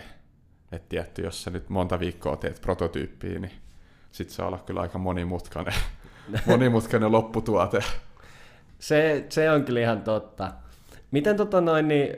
että 0.73 0.88
tietty, 0.88 1.23
jos 1.23 1.43
sä 1.43 1.50
nyt 1.50 1.69
monta 1.69 2.00
viikkoa 2.00 2.37
teet 2.37 2.61
prototyyppiä, 2.61 3.38
niin 3.38 3.52
sitten 4.12 4.37
se 4.37 4.43
on 4.43 4.49
olla 4.49 4.59
kyllä 4.59 4.81
aika 4.81 4.99
monimutkainen 4.99 5.75
monimutkainen 6.47 7.12
lopputuote. 7.12 7.85
Se, 8.78 9.26
se 9.28 9.50
on 9.50 9.64
kyllä 9.64 9.81
ihan 9.81 10.02
totta. 10.02 10.52
Miten 11.10 11.36
tota 11.36 11.60
noin, 11.60 11.88
niin 11.88 12.16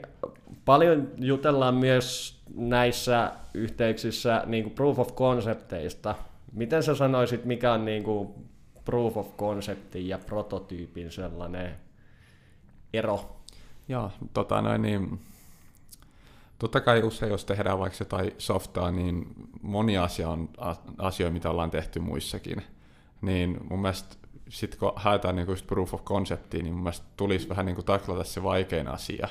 paljon 0.65 1.11
jutellaan 1.17 1.75
myös 1.75 2.39
näissä 2.55 3.31
yhteyksissä 3.53 4.43
niin 4.45 4.63
kuin 4.63 4.73
proof 4.73 4.99
of 4.99 5.15
concepteista. 5.15 6.15
Miten 6.53 6.83
sä 6.83 6.95
sanoisit, 6.95 7.45
mikä 7.45 7.73
on 7.73 7.85
niin 7.85 8.03
kuin 8.03 8.29
proof 8.85 9.17
of 9.17 9.37
conceptin 9.37 10.07
ja 10.07 10.17
prototyypin 10.17 11.11
sellainen 11.11 11.75
ero? 12.93 13.35
Joo, 13.87 14.11
tota 14.33 14.61
noin, 14.61 14.81
niin, 14.81 15.19
totta 16.59 16.81
kai 16.81 17.03
usein, 17.03 17.31
jos 17.31 17.45
tehdään 17.45 17.79
vaikka 17.79 17.97
jotain 17.99 18.31
softaa, 18.37 18.91
niin 18.91 19.25
moni 19.61 19.97
asia 19.97 20.29
on 20.29 20.49
asioita, 20.97 21.33
mitä 21.33 21.49
ollaan 21.49 21.71
tehty 21.71 21.99
muissakin 21.99 22.61
niin 23.21 23.57
mun 23.69 23.81
mielestä 23.81 24.15
sitten 24.51 24.79
kun 24.79 24.93
haetaan 24.95 25.35
niin 25.35 25.47
just 25.47 25.67
proof 25.67 25.93
of 25.93 26.03
conceptia, 26.03 26.63
niin 26.63 26.73
mun 26.73 26.83
mielestä 26.83 27.05
tulisi 27.17 27.49
vähän 27.49 27.65
niin 27.65 27.75
kuin 27.75 27.85
taklata 27.85 28.23
se 28.23 28.43
vaikein 28.43 28.87
asia, 28.87 29.27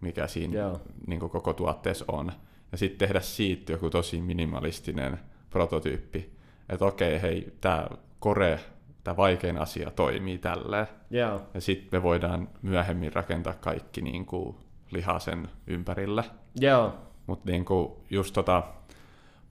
mikä 0.00 0.26
siinä 0.26 0.72
niin 1.06 1.20
kuin 1.20 1.30
koko 1.30 1.52
tuotteessa 1.52 2.04
on. 2.08 2.32
Ja 2.72 2.78
sitten 2.78 2.98
tehdä 2.98 3.20
siitä 3.20 3.72
joku 3.72 3.90
tosi 3.90 4.20
minimalistinen 4.20 5.20
prototyyppi. 5.50 6.32
Että 6.68 6.84
okei, 6.84 7.22
hei, 7.22 7.56
tämä 7.60 7.86
kore, 8.18 8.60
tämä 9.04 9.16
vaikein 9.16 9.58
asia 9.58 9.90
toimii 9.90 10.38
tälleen. 10.38 10.86
Yeah. 11.14 11.40
Ja 11.54 11.60
sitten 11.60 11.98
me 12.00 12.02
voidaan 12.02 12.48
myöhemmin 12.62 13.12
rakentaa 13.12 13.52
kaikki 13.52 14.02
niin 14.02 14.26
kuin 14.26 14.56
lihaa 14.90 15.18
sen 15.18 15.48
ympärillä. 15.66 16.24
Yeah. 16.62 16.92
Mutta 17.26 17.50
niin 17.50 17.64
just 18.10 18.34
tota, 18.34 18.62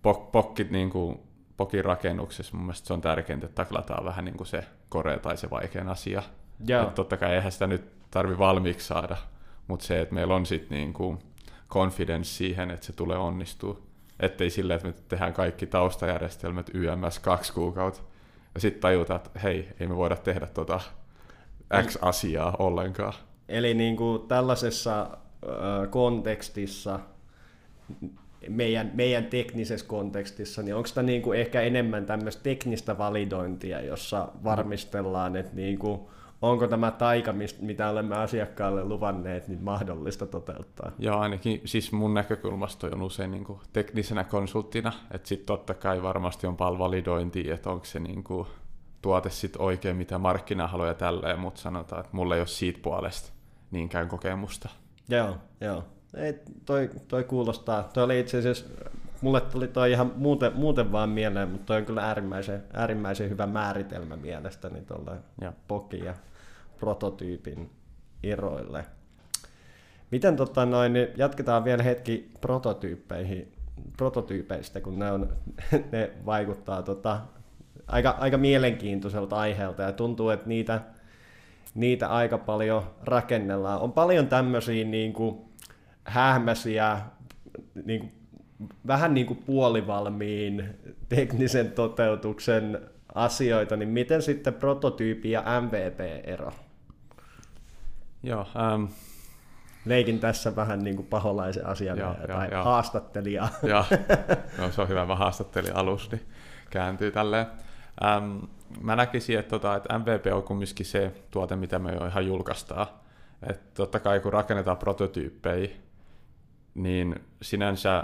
pok, 0.02 0.32
pokkit 0.32 0.72
niin 0.72 0.90
kuin 0.90 1.20
pokin 1.58 1.86
rakennuksessa 1.86 2.58
mun 2.58 2.66
mielestä 2.66 2.88
se 2.88 2.94
on 2.94 3.02
tärkeintä, 3.02 3.46
että 3.46 3.56
taklataan 3.56 4.06
vähän 4.06 4.26
niin 4.26 4.38
kuin 4.38 4.48
se 4.48 4.64
korea 4.96 5.20
tai 5.20 5.38
se 5.38 5.50
vaikein 5.50 5.88
asia. 5.88 6.24
Että 6.62 6.92
totta 6.96 7.18
kai 7.18 7.36
eihän 7.36 7.52
sitä 7.52 7.68
nyt 7.68 7.92
tarvi 8.12 8.38
valmiiksi 8.38 8.88
saada, 8.88 9.18
mutta 9.68 9.86
se, 9.86 10.02
että 10.02 10.16
meillä 10.16 10.36
on 10.36 10.46
sitten 10.46 10.78
niin 10.78 10.94
kuin 10.94 11.20
confidence 11.70 12.30
siihen, 12.30 12.72
että 12.72 12.86
se 12.86 12.94
tulee 12.94 13.18
onnistua. 13.18 13.82
Ettei 14.20 14.50
silleen, 14.50 14.76
että 14.76 14.88
me 14.88 14.94
tehdään 15.08 15.34
kaikki 15.34 15.66
taustajärjestelmät 15.66 16.70
YMS 16.74 17.20
kaksi 17.20 17.54
kuukautta, 17.54 18.02
ja 18.54 18.60
sitten 18.60 18.82
tajutaan, 18.82 19.18
että 19.18 19.40
hei, 19.40 19.70
ei 19.80 19.88
me 19.88 19.96
voida 19.96 20.16
tehdä 20.16 20.48
tota 20.48 20.80
X-asiaa 21.88 22.56
ollenkaan. 22.60 23.14
Eli 23.50 23.74
niin 23.74 23.98
kuin 23.98 24.28
tällaisessa 24.28 25.18
kontekstissa 25.90 27.00
meidän, 28.50 28.92
meidän 28.94 29.26
teknisessä 29.26 29.88
kontekstissa, 29.88 30.64
niin 30.64 30.76
onko 30.76 30.90
tämä 30.94 31.06
niin 31.06 31.22
kuin 31.22 31.40
ehkä 31.40 31.62
enemmän 31.62 32.06
tämmöistä 32.06 32.44
teknistä 32.44 32.98
validointia, 32.98 33.82
jossa 33.82 34.28
varmistellaan, 34.44 35.36
että 35.36 35.56
niin 35.56 35.80
kuin, 35.80 36.00
onko 36.42 36.68
tämä 36.68 36.92
taika, 36.92 37.34
mitä 37.62 37.90
olemme 37.90 38.16
asiakkaalle 38.16 38.84
luvanneet, 38.84 39.48
niin 39.48 39.64
mahdollista 39.64 40.26
toteuttaa? 40.26 40.92
Joo, 41.00 41.20
ainakin 41.20 41.62
siis 41.66 41.92
mun 41.92 42.14
näkökulmasta 42.14 42.88
on 42.88 43.02
usein 43.02 43.32
niin 43.32 43.44
kuin 43.44 43.60
teknisenä 43.74 44.24
konsulttina, 44.24 44.94
että 45.12 45.28
sitten 45.28 45.46
totta 45.46 45.74
kai 45.74 46.04
varmasti 46.04 46.48
on 46.48 46.58
paljon 46.58 46.80
validointia, 46.80 47.54
että 47.54 47.70
onko 47.70 47.86
se 47.86 48.00
niin 48.00 48.24
kuin 48.24 48.48
tuote 49.02 49.30
sitten 49.30 49.62
oikein, 49.62 49.96
mitä 49.96 50.18
markkina 50.18 50.68
haluaa 50.68 50.88
ja 50.88 50.94
tälleen, 50.94 51.40
mutta 51.40 51.62
sanotaan, 51.62 52.00
että 52.00 52.16
mulla 52.16 52.36
ei 52.36 52.42
ole 52.42 52.48
siitä 52.48 52.80
puolesta 52.84 53.32
niinkään 53.72 54.08
kokemusta. 54.08 54.70
Joo, 55.10 55.38
joo. 55.62 55.84
Ei, 56.16 56.40
toi, 56.66 56.90
toi 57.08 57.24
kuulostaa. 57.24 57.90
Toi 57.94 58.04
oli 58.04 58.20
itse 58.20 58.38
asiassa, 58.38 58.66
mulle 59.22 59.42
tuli 59.42 59.68
toi 59.68 59.92
ihan 59.92 60.12
muuten, 60.16 60.52
muuten 60.56 60.92
vaan 60.92 61.10
mieleen, 61.10 61.50
mutta 61.50 61.66
toi 61.66 61.78
on 61.78 61.86
kyllä 61.86 62.08
äärimmäisen, 62.08 62.64
äärimmäisen 62.74 63.30
hyvä 63.30 63.48
määritelmä 63.48 64.16
mielestäni 64.16 64.82
tuolle 64.82 65.12
pokin 65.68 66.06
ja 66.06 66.14
prototyypin 66.80 67.70
eroille. 68.24 68.86
Miten 70.12 70.36
tota 70.36 70.66
noin, 70.66 70.94
niin 70.94 71.08
jatketaan 71.18 71.64
vielä 71.64 71.84
hetki 71.84 72.32
prototyyppeihin, 72.42 73.52
prototyypeistä, 73.98 74.82
kun 74.82 75.00
ne, 75.00 75.12
on, 75.12 75.30
ne 75.92 76.12
vaikuttaa 76.26 76.84
tota, 76.84 77.20
aika, 77.88 78.10
aika 78.20 78.38
mielenkiintoiselta 78.38 79.36
aiheelta 79.36 79.82
ja 79.82 79.92
tuntuu, 79.92 80.30
että 80.30 80.48
niitä, 80.48 80.82
niitä 81.76 82.08
aika 82.08 82.38
paljon 82.38 82.84
rakennellaan. 83.04 83.82
On 83.82 83.92
paljon 83.92 84.28
tämmöisiä 84.28 84.86
niin 84.86 85.14
kuin, 85.14 85.42
hähmäsiä, 86.06 87.02
niin 87.86 88.00
kuin, 88.00 88.12
vähän 88.88 89.14
niin 89.14 89.28
kuin 89.28 89.44
puolivalmiin 89.46 90.70
teknisen 91.10 91.72
toteutuksen 91.72 92.80
asioita, 93.16 93.76
niin 93.76 93.90
miten 93.90 94.22
sitten 94.22 94.54
prototyyppi 94.54 95.32
ja 95.32 95.44
MVP-ero? 95.62 96.52
Joo, 98.24 98.48
um... 98.76 98.88
Leikin 99.86 100.20
tässä 100.20 100.56
vähän 100.56 100.80
niin 100.80 100.96
kuin 100.96 101.08
paholaisen 101.08 101.66
asian 101.66 101.98
joo, 101.98 102.16
tai 102.28 102.50
joo, 102.52 102.64
haastattelija. 102.64 103.48
Joo, 103.64 103.86
no, 104.58 104.72
se 104.72 104.82
on 104.82 104.90
hyvä, 104.90 105.06
mä 105.06 105.16
haastattelin 105.16 105.76
alus, 105.76 106.12
niin 106.12 106.22
kääntyy 106.70 107.12
tälleen. 107.12 107.46
Um, 108.18 108.48
mä 108.82 108.96
näkisin, 108.96 109.40
että, 109.40 109.50
tota, 109.50 109.76
että 109.76 110.00
MVP 110.00 110.26
on 110.34 110.44
kumminkin 110.44 110.86
se 110.86 111.12
tuote, 111.32 111.56
mitä 111.56 111.80
me 111.80 111.92
jo 111.92 112.06
ihan 112.06 112.28
julkaistaan. 112.28 112.88
Että 113.50 113.66
totta 113.74 114.00
kai 114.00 114.20
kun 114.20 114.34
rakennetaan 114.34 114.78
prototyyppejä, 114.78 115.70
niin 116.76 117.16
sinänsä 117.42 118.04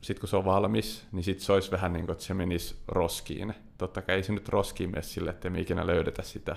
sitten 0.00 0.20
kun 0.20 0.28
se 0.28 0.36
on 0.36 0.44
valmis, 0.44 1.06
niin 1.12 1.24
sitten 1.24 1.44
se 1.44 1.52
olisi 1.52 1.70
vähän 1.70 1.92
niin 1.92 2.06
kuin, 2.06 2.12
että 2.12 2.24
se 2.24 2.34
menisi 2.34 2.76
roskiin. 2.88 3.54
Totta 3.78 4.02
kai 4.02 4.14
ei 4.14 4.22
se 4.22 4.32
nyt 4.32 4.48
roskiin 4.48 4.90
mene 4.90 5.02
sille, 5.02 5.30
että 5.30 5.50
me 5.50 5.60
ikinä 5.60 5.86
löydetä 5.86 6.22
sitä, 6.22 6.56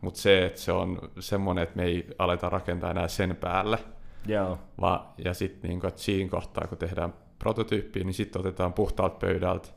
mutta 0.00 0.20
se, 0.20 0.46
että 0.46 0.60
se 0.60 0.72
on 0.72 0.98
semmoinen, 1.20 1.62
että 1.62 1.76
me 1.76 1.84
ei 1.84 2.06
aleta 2.18 2.48
rakentaa 2.48 2.90
enää 2.90 3.08
sen 3.08 3.36
päälle. 3.36 3.78
Joo. 4.26 4.58
Va, 4.80 5.14
ja 5.24 5.34
sitten 5.34 5.68
niin 5.68 5.80
kuin, 5.80 5.88
että 5.88 6.02
siinä 6.02 6.30
kohtaa, 6.30 6.66
kun 6.66 6.78
tehdään 6.78 7.14
prototyyppiä, 7.38 8.04
niin 8.04 8.14
sitten 8.14 8.40
otetaan 8.40 8.72
puhtaalta 8.72 9.18
pöydältä. 9.18 9.68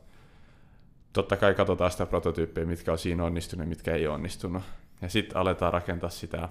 Totta 1.12 1.36
kai 1.36 1.54
katsotaan 1.54 1.90
sitä 1.90 2.06
prototyyppiä, 2.06 2.64
mitkä 2.64 2.92
on 2.92 2.98
siinä 2.98 3.24
onnistunut 3.24 3.66
ja 3.66 3.68
mitkä 3.68 3.94
ei 3.94 4.06
onnistunut. 4.06 4.62
Ja 5.02 5.08
sitten 5.08 5.36
aletaan 5.36 5.72
rakentaa 5.72 6.10
sitä 6.10 6.48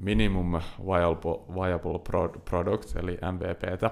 minimum 0.00 0.60
viable, 0.86 1.54
viable 1.54 1.98
product, 2.44 2.96
eli 2.96 3.18
MVPtä. 3.32 3.90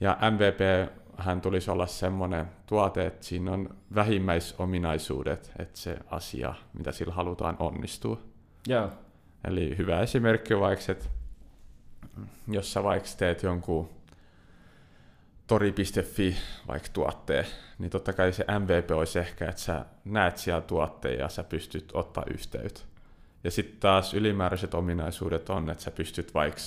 Ja 0.00 0.18
MVP 0.30 0.90
hän 1.16 1.40
tulisi 1.40 1.70
olla 1.70 1.86
semmoinen 1.86 2.46
tuote, 2.66 3.06
että 3.06 3.26
siinä 3.26 3.52
on 3.52 3.76
vähimmäisominaisuudet, 3.94 5.52
että 5.58 5.78
se 5.78 5.98
asia, 6.10 6.54
mitä 6.72 6.92
sillä 6.92 7.14
halutaan, 7.14 7.56
onnistuu. 7.58 8.18
Yeah. 8.70 8.90
Eli 9.44 9.78
hyvä 9.78 10.00
esimerkki 10.00 10.54
on 10.54 10.60
vaikka, 10.60 10.92
että 10.92 11.04
jos 12.48 12.72
sä 12.72 12.82
vaikka 12.82 13.08
teet 13.18 13.42
jonkun 13.42 13.88
tori.fi 15.46 16.36
vaikka 16.68 16.88
tuotteen, 16.92 17.46
niin 17.78 17.90
totta 17.90 18.12
kai 18.12 18.32
se 18.32 18.44
MVP 18.58 18.90
olisi 18.90 19.18
ehkä, 19.18 19.48
että 19.48 19.60
sä 19.60 19.84
näet 20.04 20.38
siellä 20.38 20.60
tuotteen 20.60 21.18
ja 21.18 21.28
sä 21.28 21.44
pystyt 21.44 21.90
ottaa 21.94 22.24
yhteyttä. 22.34 22.80
Ja 23.44 23.50
sitten 23.50 23.80
taas 23.80 24.14
ylimääräiset 24.14 24.74
ominaisuudet 24.74 25.50
on, 25.50 25.70
että 25.70 25.84
sä 25.84 25.90
pystyt 25.90 26.34
vaikka 26.34 26.60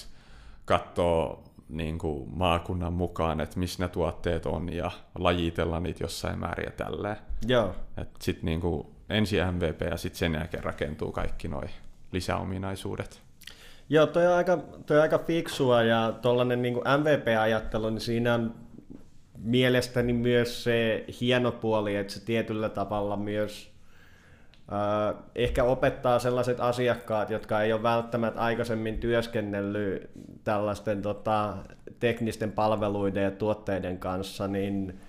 katsoa 0.66 1.44
niin 1.70 1.98
kuin 1.98 2.30
maakunnan 2.36 2.94
mukaan, 2.94 3.42
että 3.42 3.60
missä 3.60 3.84
ne 3.84 3.90
tuotteet 3.90 4.46
on 4.46 4.74
ja 4.74 4.92
lajitella 5.20 5.80
niitä 5.80 6.04
jossain 6.04 6.40
määrin 6.40 6.66
ja 6.66 6.72
tälleen. 6.72 7.18
Joo. 7.48 7.76
Sitten 8.20 8.46
niin 8.46 8.62
kuin 8.62 8.88
ensin 9.10 9.40
MVP 9.54 9.82
ja 9.82 9.98
sitten 9.98 10.20
sen 10.20 10.34
jälkeen 10.34 10.64
rakentuu 10.64 11.12
kaikki 11.12 11.48
nuo 11.48 11.64
lisäominaisuudet. 12.12 13.22
Joo, 13.90 14.08
toi 14.08 14.28
on 14.28 14.34
aika, 14.34 14.58
toi 14.86 14.98
on 14.98 15.04
aika 15.04 15.18
fiksua 15.18 15.84
ja 15.84 16.14
tuollainen 16.22 16.62
niin 16.62 16.76
MVP-ajattelu, 16.76 17.90
niin 17.90 18.02
siinä 18.02 18.34
on 18.34 18.56
mielestäni 19.38 20.14
myös 20.14 20.64
se 20.64 21.06
hieno 21.22 21.52
puoli, 21.52 21.96
että 21.96 22.14
se 22.14 22.26
tietyllä 22.26 22.70
tavalla 22.70 23.18
myös 23.18 23.71
ehkä 25.36 25.64
opettaa 25.64 26.20
sellaiset 26.20 26.60
asiakkaat, 26.60 27.30
jotka 27.30 27.62
ei 27.62 27.74
ole 27.74 27.84
välttämättä 27.84 28.42
aikaisemmin 28.42 28.98
työskennellyt 28.98 30.10
tällaisten 30.44 31.02
tota, 31.02 31.58
teknisten 32.00 32.52
palveluiden 32.52 33.24
ja 33.24 33.32
tuotteiden 33.32 33.98
kanssa, 33.98 34.48
niin 34.48 35.00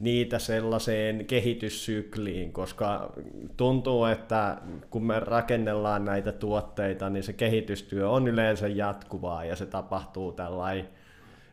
niitä 0.00 0.38
sellaiseen 0.38 1.24
kehityssykliin, 1.26 2.52
koska 2.52 3.12
tuntuu, 3.56 4.04
että 4.04 4.56
kun 4.90 5.06
me 5.06 5.20
rakennellaan 5.20 6.04
näitä 6.04 6.32
tuotteita, 6.32 7.10
niin 7.10 7.22
se 7.22 7.32
kehitystyö 7.32 8.10
on 8.10 8.28
yleensä 8.28 8.68
jatkuvaa 8.68 9.44
ja 9.44 9.56
se 9.56 9.66
tapahtuu 9.66 10.32
tällainen 10.32 10.88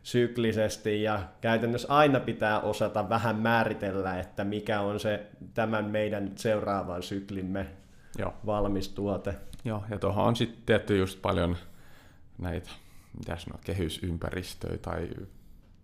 syklisesti 0.02 1.02
ja 1.02 1.20
käytännössä 1.40 1.88
aina 1.90 2.20
pitää 2.20 2.60
osata 2.60 3.08
vähän 3.08 3.36
määritellä, 3.36 4.20
että 4.20 4.44
mikä 4.44 4.80
on 4.80 5.00
se 5.00 5.26
tämän 5.54 5.84
meidän 5.84 6.32
seuraavan 6.36 7.02
syklimme 7.02 7.66
Joo. 8.18 8.34
valmis 8.46 8.88
tuote. 8.88 9.34
Joo, 9.64 9.84
ja 9.90 9.98
tuohon 9.98 10.24
on 10.24 10.36
sitten 10.36 10.62
tietty 10.66 10.98
just 10.98 11.22
paljon 11.22 11.56
näitä, 12.38 12.70
mitä 13.18 13.36
sanoo, 13.36 13.60
kehysympäristöä 13.64 14.78
tai 14.78 15.08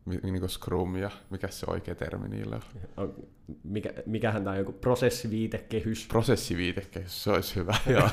niin 0.06 0.40
kuin 0.40 0.50
Scrum 0.50 0.96
ja 0.96 1.10
mikä 1.30 1.48
se 1.48 1.66
oikea 1.68 1.94
termi 1.94 2.28
niillä 2.28 2.60
on? 2.96 3.14
Mikä, 3.64 3.90
mikähän 4.06 4.44
tämä 4.44 4.52
on 4.52 4.58
joku 4.58 4.72
prosessiviitekehys? 4.72 6.06
Prosessiviitekehys, 6.08 7.24
se 7.24 7.30
olisi 7.30 7.56
hyvä, 7.56 7.74
joo. 7.86 8.08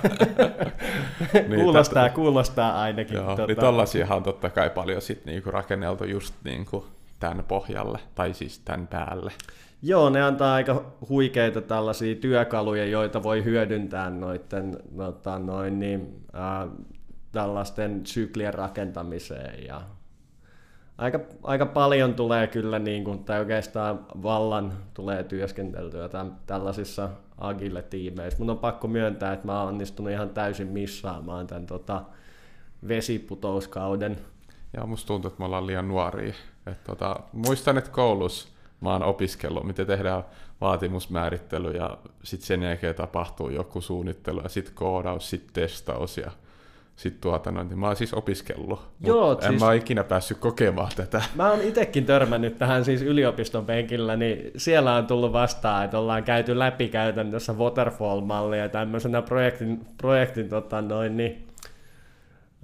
niin, 1.34 1.62
kuulostaa, 1.62 2.04
tätä, 2.04 2.16
kuulostaa 2.16 2.82
ainakin. 2.82 3.16
Joo, 3.16 3.30
tota... 3.30 3.48
niin 3.48 3.58
tollaisiahan 3.58 4.18
on 4.18 4.24
totta 4.24 4.50
kai 4.50 4.70
paljon 4.70 5.02
sit 5.02 5.26
niinku 5.26 5.52
rakenneltu 5.52 6.04
just 6.04 6.36
niinku 6.44 6.86
tämän 7.20 7.44
pohjalle, 7.48 8.00
tai 8.16 8.34
siis 8.34 8.60
tämän 8.60 8.88
päälle. 8.88 9.32
Joo, 9.82 10.10
ne 10.10 10.22
antaa 10.22 10.54
aika 10.54 10.94
huikeita 11.10 11.62
tällaisia 11.62 12.16
työkaluja, 12.16 12.86
joita 12.86 13.24
voi 13.24 13.44
hyödyntää 13.44 14.10
noiden, 14.10 14.78
nota, 14.92 15.40
noin, 15.40 15.80
niin, 15.80 16.24
äh, 16.36 16.70
tällaisten 17.32 18.02
syklien 18.06 18.54
rakentamiseen 18.54 19.66
ja 19.68 19.82
aika, 21.02 21.20
aika 21.44 21.66
paljon 21.66 22.14
tulee 22.14 22.48
kyllä, 22.48 22.80
niin 22.80 23.04
kuin, 23.04 23.24
tai 23.24 23.40
oikeastaan 23.40 24.06
vallan 24.24 24.74
tulee 24.94 25.24
työskenteltyä 25.24 26.10
tämän, 26.10 26.38
tällaisissa 26.48 27.10
agille 27.38 27.82
tiimeissä. 27.82 28.40
Mun 28.40 28.50
on 28.50 28.58
pakko 28.58 28.88
myöntää, 28.88 29.34
että 29.34 29.46
mä 29.46 29.60
oon 29.60 29.68
onnistunut 29.68 30.12
ihan 30.12 30.30
täysin 30.30 30.68
missaamaan 30.68 31.48
tämän 31.48 31.66
tota, 31.66 32.02
vesiputouskauden. 32.88 34.18
Ja 34.78 34.86
musta 34.86 35.08
tuntuu, 35.08 35.30
että 35.30 35.40
me 35.40 35.46
ollaan 35.46 35.68
liian 35.68 35.88
nuoria. 35.88 36.34
Et, 36.66 36.84
tota, 36.84 37.20
muistan, 37.34 37.78
että 37.78 37.92
koulussa 37.92 38.50
mä 38.82 38.92
oon 38.92 39.04
opiskellut, 39.04 39.64
miten 39.64 39.88
tehdään 39.88 40.24
vaatimusmäärittely 40.62 41.72
ja 41.72 41.98
sitten 42.24 42.48
sen 42.48 42.64
jälkeen 42.64 42.96
tapahtuu 42.96 43.50
joku 43.50 43.82
suunnittelu 43.82 44.42
ja 44.42 44.50
sitten 44.50 44.76
koodaus, 44.76 45.30
sitten 45.30 45.54
testaus 45.54 46.18
ja 46.18 46.32
sit 47.02 47.22
tuota, 47.22 47.52
no, 47.52 47.64
niin 47.64 47.80
mä 47.80 47.88
oon 47.88 47.96
siis 47.96 48.14
opiskellut, 48.14 48.80
Joo, 49.04 49.32
en 49.32 49.50
siis... 49.50 49.62
mä 49.62 49.74
ikinä 49.74 50.04
päässyt 50.04 50.38
kokemaan 50.38 50.92
tätä. 50.96 51.22
Mä 51.36 51.50
oon 51.50 51.62
itekin 51.62 52.06
törmännyt 52.06 52.58
tähän 52.58 52.86
siis 52.86 53.02
yliopiston 53.02 53.66
penkillä, 53.66 54.16
niin 54.16 54.52
siellä 54.58 54.96
on 54.96 55.08
tullut 55.08 55.34
vastaan, 55.34 55.86
että 55.86 56.00
ollaan 56.00 56.24
käyty 56.24 56.60
läpi 56.60 56.90
käytännössä 56.90 57.54
waterfall-mallia 57.54 58.70
tämmöisenä 58.70 59.22
projektin, 59.22 59.86
projektin 59.98 60.50
tota 60.50 60.82
noin, 60.82 61.18
niin, 61.18 61.48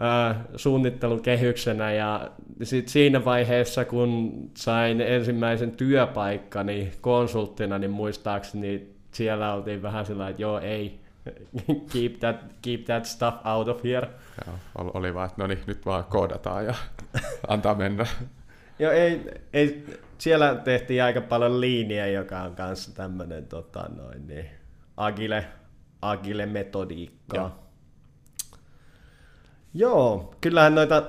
äh, 0.01 0.37
suunnittelukehyksenä. 0.55 1.91
Ja 1.91 2.31
sit 2.63 2.87
siinä 2.87 3.25
vaiheessa, 3.25 3.85
kun 3.85 4.33
sain 4.57 5.01
ensimmäisen 5.01 5.71
työpaikkani 5.71 6.91
konsulttina, 7.01 7.79
niin 7.79 7.91
muistaakseni 7.91 8.87
siellä 9.11 9.53
oltiin 9.53 9.81
vähän 9.81 10.05
sillä 10.05 10.29
että 10.29 10.41
joo 10.41 10.59
ei, 10.59 10.99
keep 11.93 12.19
that, 12.19 12.35
keep 12.61 12.85
that 12.85 13.05
stuff 13.05 13.45
out 13.45 13.67
of 13.67 13.83
here. 13.83 14.09
Joo, 14.45 14.91
oli 14.93 15.13
vaan, 15.13 15.29
että 15.29 15.41
no 15.41 15.47
niin, 15.47 15.59
nyt 15.67 15.85
vaan 15.85 16.03
koodataan 16.03 16.65
ja 16.65 16.73
antaa 17.47 17.75
mennä. 17.75 18.05
Joo, 18.79 18.91
ei, 18.91 19.31
ei, 19.53 19.85
siellä 20.17 20.55
tehtiin 20.55 21.03
aika 21.03 21.21
paljon 21.21 21.61
liiniä, 21.61 22.07
joka 22.07 22.41
on 22.41 22.55
kanssa 22.55 22.95
tämmöinen 22.95 23.45
tota, 23.45 23.89
noin, 23.95 24.27
niin, 24.27 24.45
agile, 24.97 25.45
agile 26.01 26.45
metodiikka. 26.45 27.37
Joo. 27.37 27.51
Joo, 29.73 30.33
kyllähän 30.41 30.75
noita 30.75 31.03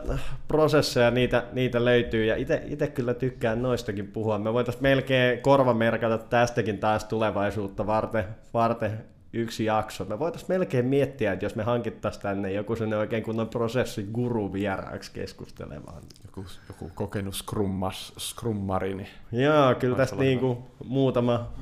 prosesseja, 0.48 1.10
niitä, 1.10 1.44
niitä 1.52 1.84
löytyy, 1.84 2.24
ja 2.24 2.36
itse 2.66 2.86
kyllä 2.86 3.14
tykkään 3.14 3.62
noistakin 3.62 4.06
puhua. 4.06 4.38
Me 4.38 4.52
voitaisiin 4.52 4.82
melkein 4.82 5.40
korvamerkata 5.40 6.18
tästäkin 6.18 6.78
taas 6.78 7.04
tulevaisuutta 7.04 7.86
varten, 7.86 8.24
varten 8.54 9.04
yksi 9.38 9.64
jakso. 9.64 10.04
Me 10.04 10.18
voitaisiin 10.18 10.50
melkein 10.52 10.86
miettiä, 10.86 11.32
että 11.32 11.44
jos 11.44 11.54
me 11.54 11.62
hankittaisiin 11.62 12.22
tänne 12.22 12.52
joku 12.52 12.76
sen 12.76 12.94
oikein 12.94 13.22
kunnon 13.22 13.48
prosessiguru 13.48 14.52
vieraaksi 14.52 15.10
keskustelemaan. 15.12 16.02
Joku, 16.24 16.44
joku 16.68 16.90
kokenut 16.94 17.34
scrummas, 17.34 18.12
scrummari. 18.18 18.94
Niin 18.94 19.08
Joo, 19.32 19.74
kyllä 19.74 19.96
tästä 19.96 20.16
niin 20.16 20.38
kuin 20.38 20.58
muutama, 20.84 21.52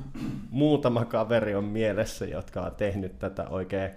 muutama 0.49 1.05
kaveri 1.05 1.55
on 1.55 1.63
mielessä, 1.63 2.25
jotka 2.25 2.61
on 2.61 2.75
tehnyt 2.75 3.19
tätä 3.19 3.47
oikein 3.49 3.91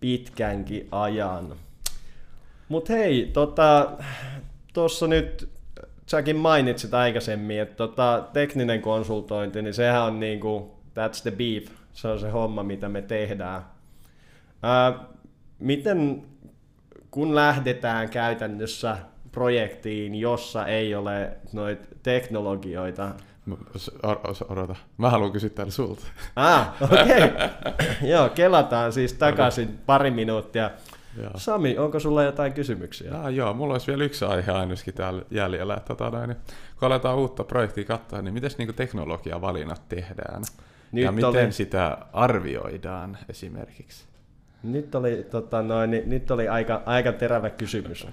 pitkänkin 0.00 0.88
ajan. 0.90 1.56
Mutta 2.68 2.92
hei, 2.92 3.30
tuossa 4.72 5.06
tota, 5.06 5.08
nyt 5.08 5.48
säkin 6.06 6.36
mainitsit 6.36 6.94
aikaisemmin, 6.94 7.60
että 7.60 7.76
tota, 7.76 8.28
tekninen 8.32 8.82
konsultointi, 8.82 9.62
niin 9.62 9.74
sehän 9.74 10.02
on 10.02 10.20
niinku, 10.20 10.74
that's 10.96 11.22
the 11.22 11.30
beef 11.30 11.79
se 11.92 12.08
on 12.08 12.20
se 12.20 12.30
homma, 12.30 12.62
mitä 12.62 12.88
me 12.88 13.02
tehdään. 13.02 13.62
Ää, 14.62 14.94
miten, 15.58 16.22
kun 17.10 17.34
lähdetään 17.34 18.08
käytännössä 18.08 18.96
projektiin, 19.32 20.14
jossa 20.14 20.66
ei 20.66 20.94
ole 20.94 21.36
noita 21.52 21.86
teknologioita, 22.02 23.14
Odota, 24.48 24.76
mä 24.98 25.10
haluan 25.10 25.32
kysyä 25.32 25.50
täällä 25.50 25.70
sulta. 25.70 26.06
Ah, 26.36 26.72
okei. 26.80 27.24
Okay. 27.24 27.48
joo, 28.12 28.28
kelataan 28.28 28.92
siis 28.92 29.12
takaisin 29.12 29.78
pari 29.86 30.10
minuuttia. 30.10 30.70
Joo. 31.22 31.30
Sami, 31.36 31.78
onko 31.78 32.00
sulla 32.00 32.22
jotain 32.22 32.52
kysymyksiä? 32.52 33.10
Ja, 33.10 33.30
joo, 33.30 33.54
mulla 33.54 33.74
olisi 33.74 33.86
vielä 33.86 34.04
yksi 34.04 34.24
aihe 34.24 34.52
ainakin 34.52 34.94
täällä 34.94 35.22
jäljellä. 35.30 35.78
Tota, 35.88 36.26
niin, 36.26 36.36
kun 36.78 36.86
aletaan 36.86 37.18
uutta 37.18 37.44
projektia 37.44 37.84
katsoa, 37.84 38.22
niin 38.22 38.34
miten 38.34 38.50
niin 38.58 38.74
teknologiavalinnat 38.74 39.88
tehdään? 39.88 40.42
Nyt 40.92 41.04
ja 41.04 41.12
miten 41.12 41.44
oli... 41.44 41.52
sitä 41.52 41.98
arvioidaan 42.12 43.18
esimerkiksi? 43.28 44.04
Nyt 44.62 44.94
oli, 44.94 45.26
tota 45.30 45.62
noin, 45.62 45.90
niin, 45.90 46.10
nyt 46.10 46.30
oli 46.30 46.48
aika, 46.48 46.82
aika 46.86 47.12
terävä 47.12 47.50
kysymys. 47.50 48.06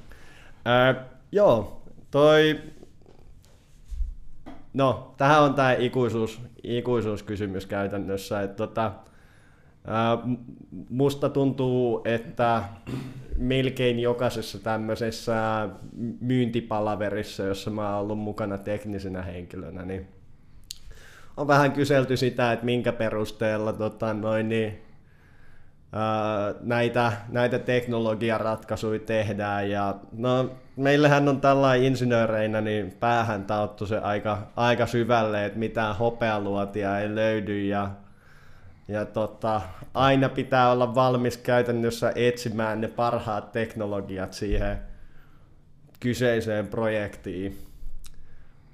Ää, 0.66 1.06
joo, 1.32 1.82
toi... 2.12 2.62
No, 4.74 5.13
tähän 5.18 5.44
on 5.44 5.54
tämä 5.54 5.74
ikuisuus, 5.74 6.42
ikuisuuskysymys 6.63 7.66
käytännössä. 7.66 8.42
Että 8.42 8.58
tota, 8.58 8.92
ää, 9.88 10.18
musta 10.90 11.30
tuntuu, 11.30 12.02
että 12.06 12.63
melkein 13.38 14.00
jokaisessa 14.00 14.60
tämmöisessä 14.60 15.70
myyntipalaverissa, 16.22 17.44
jossa 17.44 17.72
mä 17.72 17.90
oon 17.90 18.00
ollut 18.00 18.20
mukana 18.20 18.58
teknisenä 18.58 19.22
henkilönä, 19.22 19.86
niin 19.86 20.08
on 21.38 21.47
vähän 21.47 21.71
kyselty 21.71 22.17
sitä, 22.17 22.52
että 22.52 22.65
minkä 22.65 22.91
perusteella 22.91 23.73
tota, 23.73 24.13
noin, 24.13 24.50
niin, 24.50 24.82
ää, 25.91 26.54
näitä, 26.62 27.13
näitä 27.30 27.60
teknologiaratkaisuja 27.60 29.00
tehdään. 29.00 29.69
Ja, 29.69 29.95
no, 30.12 30.50
meillähän 30.76 31.30
on 31.30 31.41
tällainen 31.41 31.86
insinööreinä 31.86 32.62
niin 32.62 32.91
päähän 32.91 33.45
tauttu 33.45 33.86
se 33.86 33.97
aika, 33.97 34.47
aika 34.56 34.86
syvälle, 34.86 35.45
että 35.45 35.60
mitään 35.60 35.95
hopealuotia 35.95 37.00
ei 37.00 37.15
löydy 37.15 37.65
ja 37.65 37.89
ja 38.89 39.06
tota, 39.06 39.62
aina 39.93 40.30
pitää 40.30 40.71
olla 40.71 40.95
valmis 40.95 41.38
käytännössä 41.38 42.12
etsimään 42.15 42.82
ne 42.82 42.88
parhaat 42.88 43.52
teknologiat 43.52 44.34
siihen 44.34 44.78
kyseiseen 46.00 46.67
projektiin. 46.67 47.58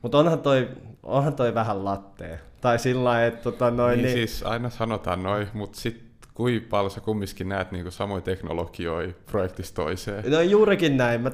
Mutta 0.01 0.17
onhan 0.17 0.39
toi, 0.39 0.69
onhan 1.03 1.35
toi 1.35 1.53
vähän 1.53 1.85
lattea. 1.85 2.37
Tai 2.63 2.79
sillä 2.79 3.03
lailla, 3.03 3.27
että 3.27 3.43
tota 3.43 3.71
noin... 3.71 3.97
Niin, 3.97 4.03
niin, 4.03 4.17
siis 4.17 4.43
aina 4.43 4.69
sanotaan 4.69 5.23
noin, 5.23 5.47
mutta 5.53 5.79
sitten 5.79 6.07
kui 6.33 6.59
paljon 6.59 6.91
sä 6.91 7.01
kumminkin 7.01 7.49
näet 7.49 7.71
niin 7.71 7.91
samoja 7.91 8.21
teknologioita 8.21 9.19
projektista 9.31 9.75
toiseen? 9.75 10.31
No 10.31 10.41
juurikin 10.41 10.97
näin. 10.97 11.21
Mä, 11.21 11.31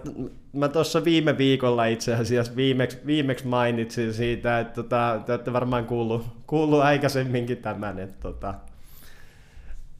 mä 0.54 0.68
tuossa 0.68 1.04
viime 1.04 1.38
viikolla 1.38 1.86
itse 1.86 2.16
asiassa 2.16 2.56
viimeksi, 2.56 2.98
viimeksi 3.06 3.48
mainitsin 3.48 4.14
siitä, 4.14 4.60
että 4.60 4.74
tota, 4.74 5.20
te 5.26 5.32
olette 5.32 5.54
varmaan 5.54 5.86
kuullut, 5.86 6.26
kuullut 6.48 6.82
aikaisemminkin 6.82 7.58
tämän, 7.58 8.00
että 8.00 8.18
tota, 8.20 8.54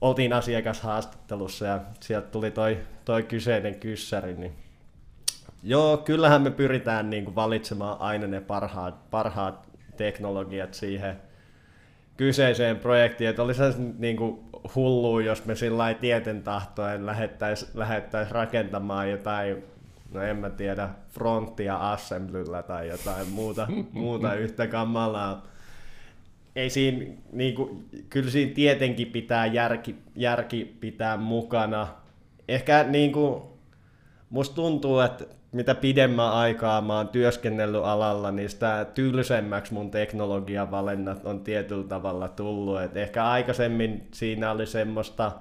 oltiin 0.02 0.34
asiakashaastattelussa 0.34 1.66
ja 1.66 1.80
sieltä 2.00 2.28
tuli 2.28 2.52
toi, 2.52 2.78
toi 3.06 3.24
kyseinen 3.24 3.76
kyssäri, 3.76 4.34
niin 4.34 4.54
joo, 5.64 5.98
kyllähän 5.98 6.42
me 6.42 6.52
pyritään 6.52 7.10
niin 7.10 7.26
kuin 7.26 7.36
valitsemaan 7.36 8.02
aina 8.02 8.28
ne 8.28 8.42
parhaat, 8.42 9.10
parhaat 9.10 9.69
teknologiat 10.00 10.74
siihen 10.74 11.16
kyseiseen 12.18 12.78
projektiin, 12.78 13.30
että 13.30 13.44
olisi 13.44 13.62
niin 13.98 14.18
kuin 14.18 14.40
hullua, 14.76 15.22
jos 15.22 15.46
me 15.46 15.56
sillä 15.56 15.94
tieten 15.94 16.44
tahtoen 16.44 17.06
lähettäisiin 17.06 17.72
lähettäis 17.74 18.32
rakentamaan 18.32 19.12
jotain, 19.12 19.64
no 20.12 20.22
en 20.22 20.38
mä 20.38 20.50
tiedä, 20.50 20.90
fronttia 21.10 21.92
assemblyllä 21.92 22.64
tai 22.64 22.88
jotain 22.88 23.28
muuta, 23.28 23.68
muuta 23.92 24.34
yhtä 24.34 24.68
kamalaa. 24.68 25.48
Ei 26.56 26.70
siinä, 26.70 27.06
niin 27.32 27.56
kuin, 27.56 27.90
kyllä 28.10 28.30
siinä 28.32 28.54
tietenkin 28.54 29.08
pitää 29.08 29.46
järki, 29.46 29.96
järki 30.16 30.78
pitää 30.80 31.18
mukana. 31.18 31.88
Ehkä 32.48 32.84
niin 32.84 33.12
kuin, 33.12 33.42
musta 34.30 34.56
tuntuu, 34.56 35.00
että 35.00 35.26
mitä 35.52 35.76
pidemmän 35.76 36.32
aikaa 36.32 36.82
mä 36.82 36.98
oon 36.98 37.08
työskennellyt 37.08 37.84
alalla, 37.84 38.32
niin 38.32 38.50
sitä 38.50 38.86
tylsemmäksi 38.94 39.74
mun 39.74 39.92
teknologiavalinnat 39.92 41.26
on 41.26 41.44
tietyllä 41.44 41.88
tavalla 41.88 42.28
tullut. 42.28 42.82
Et 42.82 42.98
ehkä 42.98 43.26
aikaisemmin 43.26 44.08
siinä 44.12 44.52
oli 44.52 44.66
semmoista 44.66 45.32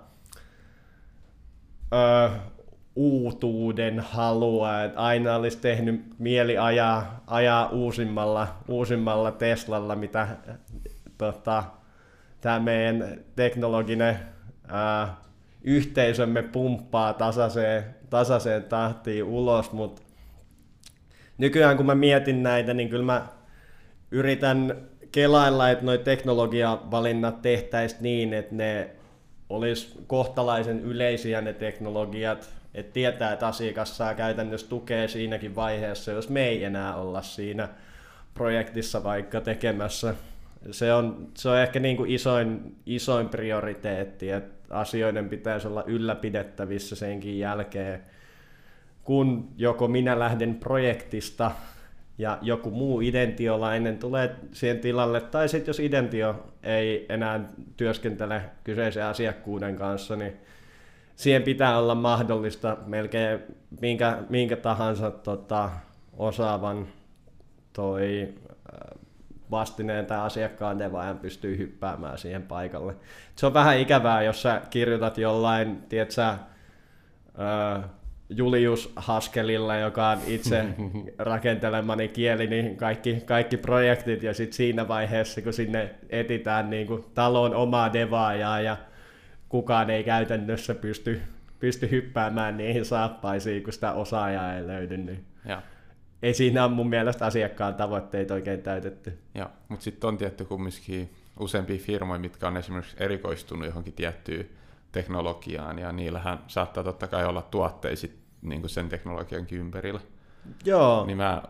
ö, 1.93 2.31
uutuuden 2.97 4.01
halua, 4.01 4.83
että 4.83 5.01
aina 5.01 5.37
olisi 5.37 5.59
tehnyt 5.59 6.05
mieli 6.19 6.59
ajaa, 6.59 7.23
ajaa 7.27 7.69
uusimmalla, 7.69 8.49
uusimmalla 8.69 9.33
Teslalla, 9.33 9.97
mitä 9.97 10.29
tota, 11.19 11.65
tämä 12.41 12.61
meidän 12.61 13.19
teknologinen 13.37 14.19
ää, 14.69 15.17
yhteisömme 15.63 16.43
pumppaa 16.43 17.13
tasaiseen, 17.13 17.98
tasaiseen 18.11 18.63
tahtiin 18.63 19.25
ulos, 19.25 19.73
mutta 19.73 20.03
nykyään 21.39 21.77
kun 21.77 21.87
mä 21.87 21.95
mietin 21.95 22.43
näitä, 22.43 22.75
niin 22.75 22.89
kyllä 22.89 23.05
mä 23.05 23.27
yritän 24.11 24.77
kelailla, 25.13 25.71
että 25.71 25.85
noi 25.85 25.99
teknologiavalinnat 25.99 27.43
tehtäisiin 27.43 28.03
niin, 28.03 28.35
että 28.35 28.55
ne 28.55 28.91
olisi 29.49 29.95
kohtalaisen 30.07 30.81
yleisiä 30.81 31.41
ne 31.41 31.53
teknologiat, 31.53 32.49
että 32.75 32.93
tietää, 32.93 33.33
että 33.33 33.47
asiakas 33.47 33.97
saa 33.97 34.15
käytännössä 34.15 34.69
tukea 34.69 35.09
siinäkin 35.09 35.57
vaiheessa, 35.57 36.13
jos 36.13 36.29
me 36.29 36.47
ei 36.47 36.65
enää 36.65 36.97
olla 36.97 37.23
siinä 37.23 37.69
projektissa 38.35 39.05
vaikka 39.05 39.41
tekemässä. 39.41 40.15
Se 40.71 40.93
on, 40.93 41.29
se 41.35 41.49
on 41.49 41.59
ehkä 41.59 41.81
niin 41.81 41.97
kuin 41.97 42.11
isoin, 42.11 42.77
isoin 42.87 43.29
prioriteetti, 43.29 44.31
että 44.31 44.58
asioiden 44.71 45.29
pitäisi 45.29 45.69
olla 45.69 45.85
ylläpidettävissä 45.87 46.97
senkin 46.97 47.39
jälkeen, 47.39 48.03
kun 49.05 49.49
joko 49.57 49.89
minä 49.89 50.19
lähden 50.19 50.55
projektista 50.55 51.51
ja 52.19 52.39
joku 52.43 52.71
muu 52.71 53.01
identiolainen 53.01 53.99
tulee 53.99 54.37
siihen 54.53 54.79
tilalle, 54.79 55.21
tai 55.21 55.49
sitten 55.49 55.69
jos 55.69 55.81
identio 55.81 56.47
ei 56.63 57.07
enää 57.09 57.41
työskentele 57.77 58.43
kyseisen 58.65 59.05
asiakkuuden 59.05 59.77
kanssa, 59.77 60.17
niin 60.17 60.33
siihen 61.17 61.43
pitää 61.43 61.79
olla 61.79 61.95
mahdollista 61.95 62.77
melkein 62.87 63.41
minkä, 63.81 64.19
minkä 64.29 64.57
tahansa 64.57 65.11
tota, 65.11 65.71
osaavan 66.17 66.89
toi 67.73 68.35
vastineen 69.51 70.07
tai 70.07 70.19
asiakkaan 70.19 70.79
devaajan 70.79 71.19
pystyy 71.19 71.59
hyppäämään 71.59 72.19
siihen 72.19 72.43
paikalle. 72.43 72.95
Se 73.37 73.47
on 73.47 73.55
vähän 73.55 73.79
ikävää, 73.79 74.23
jos 74.23 74.43
sä 74.43 74.63
kirjoitat 74.71 75.19
jollain, 75.19 75.83
tiedätkö, 75.89 76.23
Julius 78.31 78.93
Haskelilla, 78.97 79.77
joka 79.77 80.09
on 80.09 80.19
itse 80.27 80.65
rakentelemani 81.19 82.09
kieli, 82.09 82.47
niin 82.47 82.77
kaikki, 82.77 83.23
kaikki 83.27 83.57
projektit 83.57 84.23
ja 84.23 84.35
sitten 84.35 84.57
siinä 84.57 84.89
vaiheessa, 84.89 85.43
kun 85.43 85.53
sinne 85.53 85.95
etitään 86.11 86.71
niin 86.71 86.87
kuin 86.87 87.05
talon 87.15 87.55
omaa 87.55 87.93
devaajaa 87.93 88.61
ja 88.61 88.77
kukaan 89.49 89.91
ei 89.91 90.05
käytännössä 90.05 90.75
pysty, 90.75 91.21
pysty 91.61 91.91
hyppäämään 91.91 92.57
niihin 92.57 92.85
saappaisiin, 92.85 93.63
kun 93.63 93.73
sitä 93.73 93.93
osaajaa 93.93 94.55
ei 94.55 94.67
löydy, 94.67 94.97
niin 94.97 95.25
ja 95.45 95.63
ei 96.23 96.35
siinä 96.35 96.65
ole 96.65 96.73
mun 96.73 96.89
mielestä 96.89 97.27
asiakkaan 97.27 97.75
tavoitteita 97.75 98.35
oikein 98.35 98.63
täytetty. 98.63 99.19
Joo, 99.35 99.49
mutta 99.69 99.85
sitten 99.85 100.09
on 100.09 100.19
tietty 100.19 100.45
kumminkin 100.45 101.15
useampia 101.41 101.79
firmoja, 101.79 102.21
mitkä 102.21 102.49
on 102.49 102.57
esimerkiksi 102.57 102.97
erikoistunut 103.01 103.67
johonkin 103.67 103.93
tiettyyn 103.93 104.49
teknologiaan, 104.93 105.79
ja 105.79 105.93
niillähän 105.93 106.39
saattaa 106.47 106.85
totta 106.85 107.07
kai 107.07 107.25
olla 107.27 107.43
tuotteita 107.43 108.07
niin 108.43 108.69
sen 108.69 108.89
teknologiankin 108.89 109.59
ympärillä. 109.59 110.01
Joo. 110.65 111.07
Niin 111.07 111.17
mä 111.17 111.43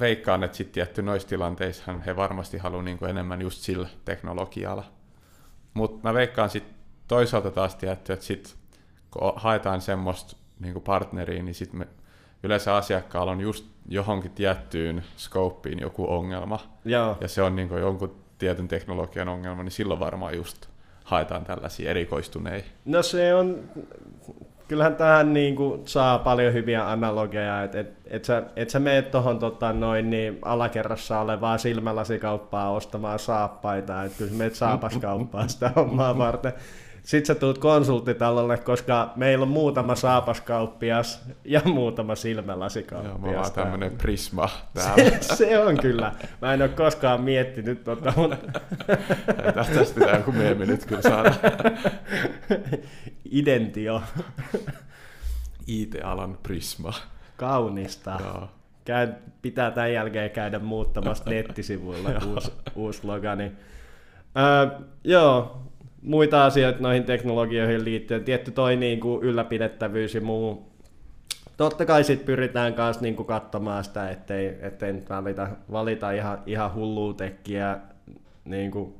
veikkaan, 0.00 0.44
että 0.44 0.56
sitten 0.56 0.74
tietty 0.74 1.02
noissa 1.02 1.28
tilanteissa 1.28 1.92
he 2.06 2.16
varmasti 2.16 2.58
haluaa 2.58 2.82
niin 2.82 3.08
enemmän 3.08 3.42
just 3.42 3.58
sillä 3.58 3.88
teknologialla. 4.04 4.84
Mutta 5.74 6.08
mä 6.08 6.14
veikkaan 6.14 6.50
sitten 6.50 6.74
toisaalta 7.08 7.50
taas 7.50 7.74
tietty, 7.74 8.12
että 8.12 8.24
sit, 8.24 8.56
kun 9.10 9.32
haetaan 9.36 9.80
semmoista 9.80 10.36
niin 10.60 10.82
partneriin, 10.82 11.44
niin 11.44 11.54
sitten 11.54 11.78
me 11.78 11.88
yleensä 12.42 12.76
asiakkaalla 12.76 13.32
on 13.32 13.40
just 13.40 13.71
johonkin 13.88 14.30
tiettyyn 14.30 15.02
skooppiin 15.16 15.78
joku 15.78 16.12
ongelma, 16.12 16.58
Joo. 16.84 17.16
ja 17.20 17.28
se 17.28 17.42
on 17.42 17.56
niin 17.56 17.68
jonkun 17.80 18.14
tietyn 18.38 18.68
teknologian 18.68 19.28
ongelma, 19.28 19.62
niin 19.62 19.72
silloin 19.72 20.00
varmaan 20.00 20.36
just 20.36 20.66
haetaan 21.04 21.44
tällaisia 21.44 21.90
erikoistuneita. 21.90 22.68
No 22.84 23.02
se 23.02 23.34
on, 23.34 23.58
kyllähän 24.68 24.96
tähän 24.96 25.32
niin 25.32 25.56
kuin 25.56 25.82
saa 25.84 26.18
paljon 26.18 26.52
hyviä 26.52 26.90
analogeja, 26.90 27.62
että 27.62 27.80
et, 27.80 27.92
et 28.06 28.24
sä, 28.24 28.42
et 28.56 28.70
sä 28.70 28.80
mene 28.80 29.02
tuohon 29.02 29.38
tota, 29.38 29.72
noin 29.72 30.10
niin 30.10 30.38
alakerrassa 30.42 31.20
olevaa 31.20 31.58
silmälasikauppaa 31.58 32.70
ostamaan 32.70 33.18
saappaita, 33.18 34.04
että 34.04 34.18
kyllä 34.18 34.32
menet 34.32 34.54
saapaskauppaa 34.54 35.48
sitä 35.48 35.72
hommaa 35.76 36.18
varten. 36.18 36.52
Sitten 37.02 37.26
sä 37.26 37.40
tulet 37.40 37.58
konsulttitalolle, 37.58 38.58
koska 38.58 39.12
meillä 39.16 39.42
on 39.42 39.48
muutama 39.48 39.94
saapaskauppias 39.94 41.22
ja 41.44 41.60
muutama 41.64 42.14
silmälasikauppias. 42.14 43.22
Joo, 43.22 43.32
mä 43.32 43.40
oon 43.40 43.52
tämmönen 43.52 43.92
prisma 43.98 44.48
täällä. 44.74 45.10
Se, 45.20 45.36
se, 45.36 45.58
on 45.58 45.76
kyllä. 45.76 46.12
Mä 46.42 46.54
en 46.54 46.62
ole 46.62 46.68
koskaan 46.68 47.22
miettinyt 47.22 47.84
tota, 47.84 48.12
mutta... 48.16 48.36
Tästä 49.54 49.94
pitää 49.94 50.16
joku 50.16 50.32
meemi 50.32 50.66
nyt 50.66 50.84
kyllä 50.84 51.02
saada. 51.02 51.34
Identio. 53.30 54.02
IT-alan 55.66 56.38
prisma. 56.42 56.92
Kaunista. 57.36 58.18
Joo. 58.24 58.48
Käy, 58.84 59.08
pitää 59.42 59.70
tämän 59.70 59.92
jälkeen 59.92 60.30
käydä 60.30 60.58
muuttamassa 60.58 61.30
nettisivuilla 61.30 62.10
uusi, 62.34 62.52
uusi 62.74 63.00
logani. 63.06 63.52
Öö, 64.38 64.80
joo, 65.04 65.62
muita 66.02 66.44
asioita 66.44 66.80
noihin 66.80 67.04
teknologioihin 67.04 67.84
liittyen. 67.84 68.24
Tietty 68.24 68.50
toi 68.50 68.76
niin 68.76 69.00
kuin 69.00 69.22
ylläpidettävyys 69.22 70.14
ja 70.14 70.20
muu. 70.20 70.72
Totta 71.56 71.86
kai 71.86 72.04
sitten 72.04 72.26
pyritään 72.26 72.74
myös 72.76 73.00
niin 73.00 73.16
kuin 73.16 73.26
katsomaan 73.26 73.84
sitä, 73.84 74.10
ettei, 74.10 74.58
ettei 74.60 74.92
nyt 74.92 75.10
valita, 75.10 75.48
valita 75.72 76.10
ihan, 76.10 76.38
ihan 76.46 76.74
hullua 76.74 77.14
tekkiä 77.14 77.78
niin 78.44 78.70
kuin 78.70 78.94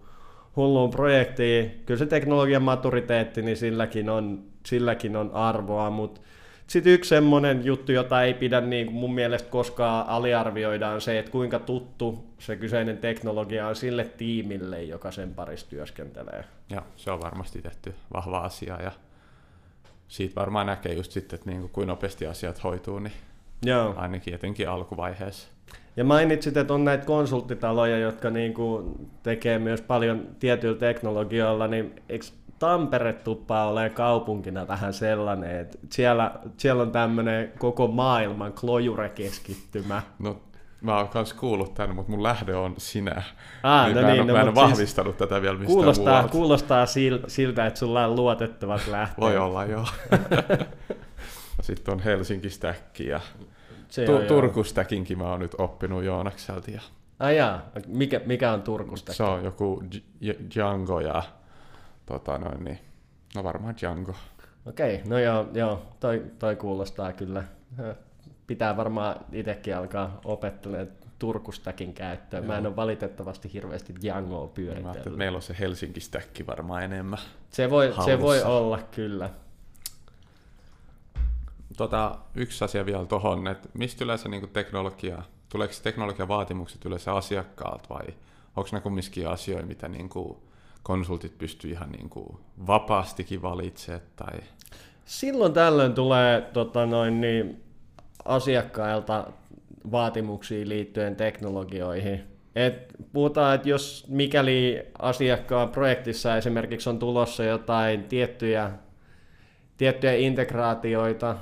hulluun 0.56 0.90
projektiin. 0.90 1.82
Kyllä 1.86 1.98
se 1.98 2.06
teknologian 2.06 2.62
maturiteetti, 2.62 3.42
niin 3.42 3.56
silläkin 3.56 4.10
on, 4.10 4.44
silläkin 4.66 5.16
on 5.16 5.30
arvoa, 5.34 5.90
mutta 5.90 6.20
sitten 6.66 6.92
yksi 6.92 7.08
semmoinen 7.08 7.64
juttu, 7.64 7.92
jota 7.92 8.22
ei 8.22 8.34
pidä 8.34 8.60
niin 8.60 8.86
kuin 8.86 8.96
mun 8.96 9.14
mielestä 9.14 9.50
koskaan 9.50 10.06
aliarvioida, 10.06 10.88
on 10.88 11.00
se, 11.00 11.18
että 11.18 11.30
kuinka 11.30 11.58
tuttu 11.58 12.24
se 12.38 12.56
kyseinen 12.56 12.98
teknologia 12.98 13.68
on 13.68 13.76
sille 13.76 14.04
tiimille, 14.04 14.82
joka 14.82 15.10
sen 15.10 15.34
parissa 15.34 15.70
työskentelee. 15.70 16.44
Ja 16.70 16.82
se 16.96 17.10
on 17.10 17.20
varmasti 17.20 17.62
tehty 17.62 17.94
vahva 18.14 18.38
asia 18.38 18.82
ja 18.82 18.92
siitä 20.08 20.34
varmaan 20.34 20.66
näkee 20.66 20.94
just 20.94 21.12
sitten, 21.12 21.36
että 21.36 21.50
niin 21.50 21.60
kuin, 21.60 21.70
kuinka 21.70 21.92
nopeasti 21.92 22.26
asiat 22.26 22.64
hoituu, 22.64 22.98
niin 22.98 23.12
Joo. 23.64 23.94
ainakin 23.96 24.34
etenkin 24.34 24.68
alkuvaiheessa. 24.68 25.48
Ja 25.96 26.04
mainitsit, 26.04 26.56
että 26.56 26.74
on 26.74 26.84
näitä 26.84 27.04
konsulttitaloja, 27.04 27.98
jotka 27.98 28.30
niinku 28.30 28.96
tekee 29.22 29.58
myös 29.58 29.80
paljon 29.80 30.28
tietyillä 30.38 30.78
teknologioilla, 30.78 31.68
niin 31.68 32.02
eikö 32.08 32.26
Tampere 32.66 33.12
tuppaa 33.12 33.68
ole 33.68 33.90
kaupunkina 33.90 34.68
vähän 34.68 34.92
sellainen, 34.92 35.60
että 35.60 35.78
siellä, 35.90 36.30
siellä 36.56 36.82
on 36.82 36.92
tämmöinen 36.92 37.52
koko 37.58 37.86
maailman 37.88 38.52
klojure-keskittymä. 38.52 40.02
No, 40.18 40.40
mä 40.80 40.96
oon 40.98 41.08
myös 41.14 41.34
kuullut 41.34 41.74
tänne, 41.74 41.94
mutta 41.94 42.10
mun 42.10 42.22
lähde 42.22 42.54
on 42.56 42.74
sinä. 42.78 43.22
Ah, 43.62 43.86
Nyt 43.86 43.94
no 43.96 44.02
mä 44.02 44.08
en, 44.08 44.14
niin, 44.16 44.26
no, 44.26 44.32
mä 44.34 44.40
en 44.40 44.46
mut 44.46 44.56
ole 44.58 44.66
siis 44.66 44.72
vahvistanut 44.72 45.16
tätä 45.16 45.42
vielä 45.42 45.58
mistään 45.58 45.74
Kuulostaa, 45.74 46.12
muualta. 46.12 46.28
kuulostaa 46.32 46.84
sil- 46.94 47.24
siltä, 47.26 47.66
että 47.66 47.78
sulla 47.80 48.04
on 48.06 48.16
luotettavat 48.16 48.86
lähteet. 48.86 49.20
Voi 49.20 49.38
olla, 49.38 49.64
joo. 49.64 49.86
Sitten 51.60 51.94
on 51.94 52.00
Helsinki 52.00 52.50
Stäkki 52.50 53.06
ja 53.06 53.20
Se 53.88 54.04
tu- 54.06 54.12
on, 54.14 54.18
joo. 54.20 54.28
Turku 54.28 54.64
Stäkinkin 54.64 55.18
mä 55.18 55.24
oon 55.30 55.40
nyt 55.40 55.54
oppinut 55.58 56.04
Joonakselta. 56.04 56.70
Ja 56.70 56.80
Ai 57.18 57.36
jaa, 57.36 57.62
mikä, 57.86 58.20
mikä 58.26 58.52
on 58.52 58.62
Turkusta? 58.62 59.12
se 59.12 59.22
on 59.22 59.44
joku 59.44 59.82
Django 60.54 61.00
ja 61.00 61.22
tota 62.06 62.38
noin 62.38 62.64
niin, 62.64 62.78
no 63.34 63.44
varmaan 63.44 63.74
Django. 63.80 64.14
Okei, 64.66 65.02
no 65.06 65.18
joo, 65.18 65.46
joo 65.54 65.82
toi, 66.00 66.26
toi 66.38 66.56
kuulostaa 66.56 67.12
kyllä. 67.12 67.44
Pitää 68.46 68.76
varmaan 68.76 69.16
itsekin 69.32 69.76
alkaa 69.76 70.20
opettelemaan 70.24 70.88
Turkustakin 71.18 71.94
käyttöön. 71.94 72.44
Mä 72.44 72.58
en 72.58 72.66
ole 72.66 72.76
valitettavasti 72.76 73.52
hirveästi 73.52 73.94
Djangoa 74.02 74.46
Mä 74.46 74.52
pyöritellyt. 74.54 75.18
meillä 75.18 75.36
on 75.36 75.42
se 75.42 75.56
Helsinki 75.58 76.00
Stäkki 76.00 76.46
varmaan 76.46 76.82
enemmän. 76.82 77.18
Se 77.50 77.70
voi, 77.70 77.94
se 78.04 78.20
voi 78.20 78.42
olla 78.42 78.78
kyllä. 78.90 79.30
Tota, 81.76 82.18
yksi 82.34 82.64
asia 82.64 82.86
vielä 82.86 83.06
tuohon, 83.06 83.48
että 83.48 83.68
mistä 83.74 84.04
yleensä 84.04 84.28
niin 84.28 84.48
teknologia, 84.48 85.22
tuleeko 85.48 85.74
se 85.74 85.82
teknologian 85.82 86.28
vaatimukset 86.28 86.84
yleensä 86.84 87.14
asiakkaalta 87.14 87.88
vai 87.88 88.06
onko 88.56 88.68
ne 88.72 88.80
kumminkin 88.80 89.28
asioita, 89.28 89.66
mitä 89.66 89.88
niin 89.88 90.08
kuin 90.08 90.38
konsultit 90.82 91.38
pystyy 91.38 91.70
ihan 91.70 91.92
niin 91.92 92.08
kuin 92.08 92.36
vapaastikin 92.66 93.42
valitsemaan 93.42 94.02
tai 94.16 94.40
Silloin 95.04 95.52
tällöin 95.52 95.94
tulee 95.94 96.40
tota 96.40 96.86
noin, 96.86 97.20
niin, 97.20 97.62
asiakkailta 98.24 99.32
vaatimuksia 99.90 100.68
liittyen 100.68 101.16
teknologioihin. 101.16 102.22
Et 102.54 102.94
puhutaan, 103.12 103.54
että 103.54 103.68
jos 103.68 104.06
mikäli 104.08 104.82
asiakkaan 104.98 105.68
projektissa 105.68 106.36
esimerkiksi 106.36 106.88
on 106.90 106.98
tulossa 106.98 107.44
jotain 107.44 108.04
tiettyjä, 108.04 108.70
tiettyjä 109.76 110.14
integraatioita, 110.14 111.36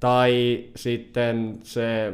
tai 0.00 0.64
sitten 0.76 1.58
se, 1.62 2.12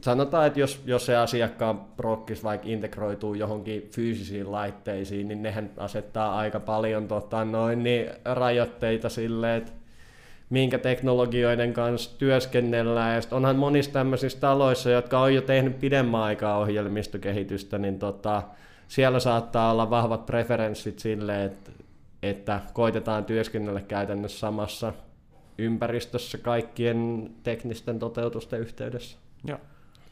sanotaan, 0.00 0.46
että 0.46 0.60
jos, 0.60 0.82
jos 0.86 1.06
se 1.06 1.16
asiakkaan 1.16 1.80
prokkis 1.80 2.44
vaikka 2.44 2.68
integroituu 2.68 3.34
johonkin 3.34 3.88
fyysisiin 3.90 4.52
laitteisiin, 4.52 5.28
niin 5.28 5.42
nehän 5.42 5.70
asettaa 5.76 6.38
aika 6.38 6.60
paljon 6.60 7.08
tota, 7.08 7.44
noin, 7.44 7.82
niin 7.82 8.10
rajoitteita 8.24 9.08
sille, 9.08 9.56
että 9.56 9.72
minkä 10.50 10.78
teknologioiden 10.78 11.72
kanssa 11.72 12.18
työskennellään. 12.18 13.14
Ja 13.14 13.22
onhan 13.30 13.56
monissa 13.56 13.92
tämmöisissä 13.92 14.40
taloissa, 14.40 14.90
jotka 14.90 15.20
on 15.20 15.34
jo 15.34 15.42
tehnyt 15.42 15.78
pidemmän 15.78 16.20
aikaa 16.20 16.58
ohjelmistokehitystä, 16.58 17.78
niin 17.78 17.98
tota, 17.98 18.42
siellä 18.88 19.20
saattaa 19.20 19.72
olla 19.72 19.90
vahvat 19.90 20.26
preferenssit 20.26 20.98
sille, 20.98 21.44
että, 21.44 21.70
että 22.22 22.60
koitetaan 22.72 23.24
työskennellä 23.24 23.80
käytännössä 23.80 24.38
samassa 24.38 24.92
ympäristössä 25.58 26.38
kaikkien 26.38 27.30
teknisten 27.42 27.98
toteutusten 27.98 28.60
yhteydessä. 28.60 29.18
Joo, 29.44 29.58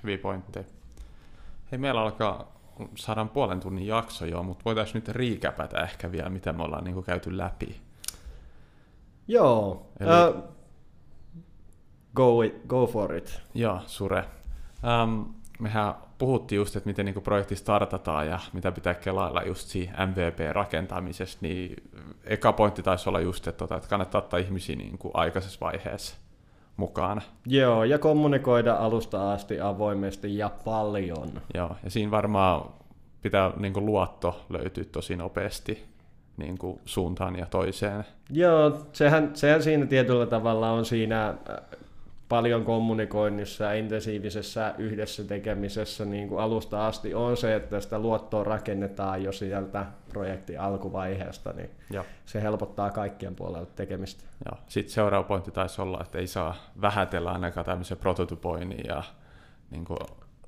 hyviä 0.03 0.19
pointteja. 0.19 0.65
Hei, 1.73 1.79
meillä 1.79 2.01
alkaa 2.01 2.53
saadaan 2.97 3.29
puolen 3.29 3.61
tunnin 3.61 3.87
jakso 3.87 4.27
jo, 4.27 4.43
mutta 4.43 4.65
voitaisiin 4.65 4.95
nyt 4.95 5.09
riikäpätä 5.09 5.83
ehkä 5.83 6.13
vielä, 6.13 6.29
mitä 6.29 6.53
me 6.53 6.63
ollaan 6.63 6.85
niin 6.85 6.95
kuin 6.95 7.07
käyty 7.07 7.39
läpi. 7.39 7.81
Joo, 9.29 9.87
Eli- 10.01 10.35
uh, 10.37 10.43
go, 12.15 12.43
it, 12.43 12.61
go 12.67 12.87
for 12.87 13.15
it. 13.15 13.43
Joo, 13.55 13.81
Sure. 13.87 14.25
Um, 15.03 15.35
mehän 15.61 15.95
puhuttiin 16.19 16.57
just, 16.57 16.77
että 16.77 16.89
miten 16.89 17.07
niin 17.07 17.23
projekti 17.23 17.57
startataan 17.57 18.27
ja 18.27 18.39
mitä 18.53 18.73
pitää 18.73 18.95
kelailla 18.95 19.43
just 19.43 19.69
siinä 19.69 20.07
MVP-rakentamisessa, 20.07 21.39
niin 21.41 21.77
eka 22.25 22.53
pointti 22.53 22.83
taisi 22.83 23.09
olla 23.09 23.21
just, 23.21 23.47
että, 23.47 23.59
tota, 23.59 23.77
että 23.77 23.89
kannattaa 23.89 24.19
ottaa 24.19 24.39
ihmisiä 24.39 24.77
niin 24.77 24.99
kuin 24.99 25.13
aikaisessa 25.15 25.59
vaiheessa 25.61 26.17
mukaan. 26.81 27.23
Joo, 27.47 27.85
ja 27.85 27.99
kommunikoida 27.99 28.75
alusta 28.75 29.33
asti 29.33 29.61
avoimesti 29.61 30.39
ja 30.39 30.51
paljon. 30.65 31.29
Joo, 31.55 31.77
ja 31.85 31.91
siinä 31.91 32.11
varmaan 32.11 32.71
pitää 33.23 33.53
niin 33.57 33.73
kuin 33.73 33.87
luotto 33.87 34.41
löytyä 34.49 34.85
tosi 34.85 35.17
nopeasti 35.17 35.85
niin 36.37 36.59
kuin 36.59 36.81
suuntaan 36.85 37.39
ja 37.39 37.47
toiseen. 37.47 38.05
Joo, 38.31 38.87
sehän, 38.93 39.31
sehän 39.35 39.63
siinä 39.63 39.87
tietyllä 39.87 40.27
tavalla 40.27 40.71
on 40.71 40.85
siinä 40.85 41.29
äh, 41.29 41.37
paljon 42.31 42.65
kommunikoinnissa 42.65 43.65
ja 43.65 43.73
intensiivisessä 43.73 44.75
yhdessä 44.79 45.25
tekemisessä 45.25 46.05
niin 46.05 46.29
kuin 46.29 46.41
alusta 46.41 46.87
asti 46.87 47.15
on 47.15 47.37
se, 47.37 47.55
että 47.55 47.81
sitä 47.81 47.99
luottoa 47.99 48.45
rakennetaan 48.45 49.23
jo 49.23 49.33
sieltä 49.33 49.87
projektin 50.09 50.61
alkuvaiheesta, 50.61 51.53
niin 51.53 51.71
Joo. 51.91 52.05
se 52.25 52.43
helpottaa 52.43 52.91
kaikkien 52.91 53.35
puolelta 53.35 53.73
tekemistä. 53.77 54.25
Joo. 54.45 54.61
Sitten 54.69 54.95
seuraava 54.95 55.29
pointti 55.29 55.51
taisi 55.51 55.83
olla, 55.83 55.99
että 56.01 56.19
ei 56.19 56.27
saa 56.27 56.55
vähätellä 56.81 57.33
ainakaan 57.33 57.67
tämmöisen 57.67 57.99
prototypoinnin 57.99 58.85
ja 58.89 59.03
niin 59.71 59.85
kuin 59.85 59.99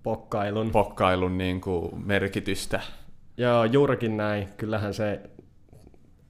Pokkailun. 0.02 0.70
pokkailun 0.70 1.38
niin 1.38 1.60
kuin 1.60 2.06
merkitystä. 2.06 2.80
Joo, 3.36 3.64
juurikin 3.64 4.16
näin. 4.16 4.48
Kyllähän 4.56 4.94
se 4.94 5.20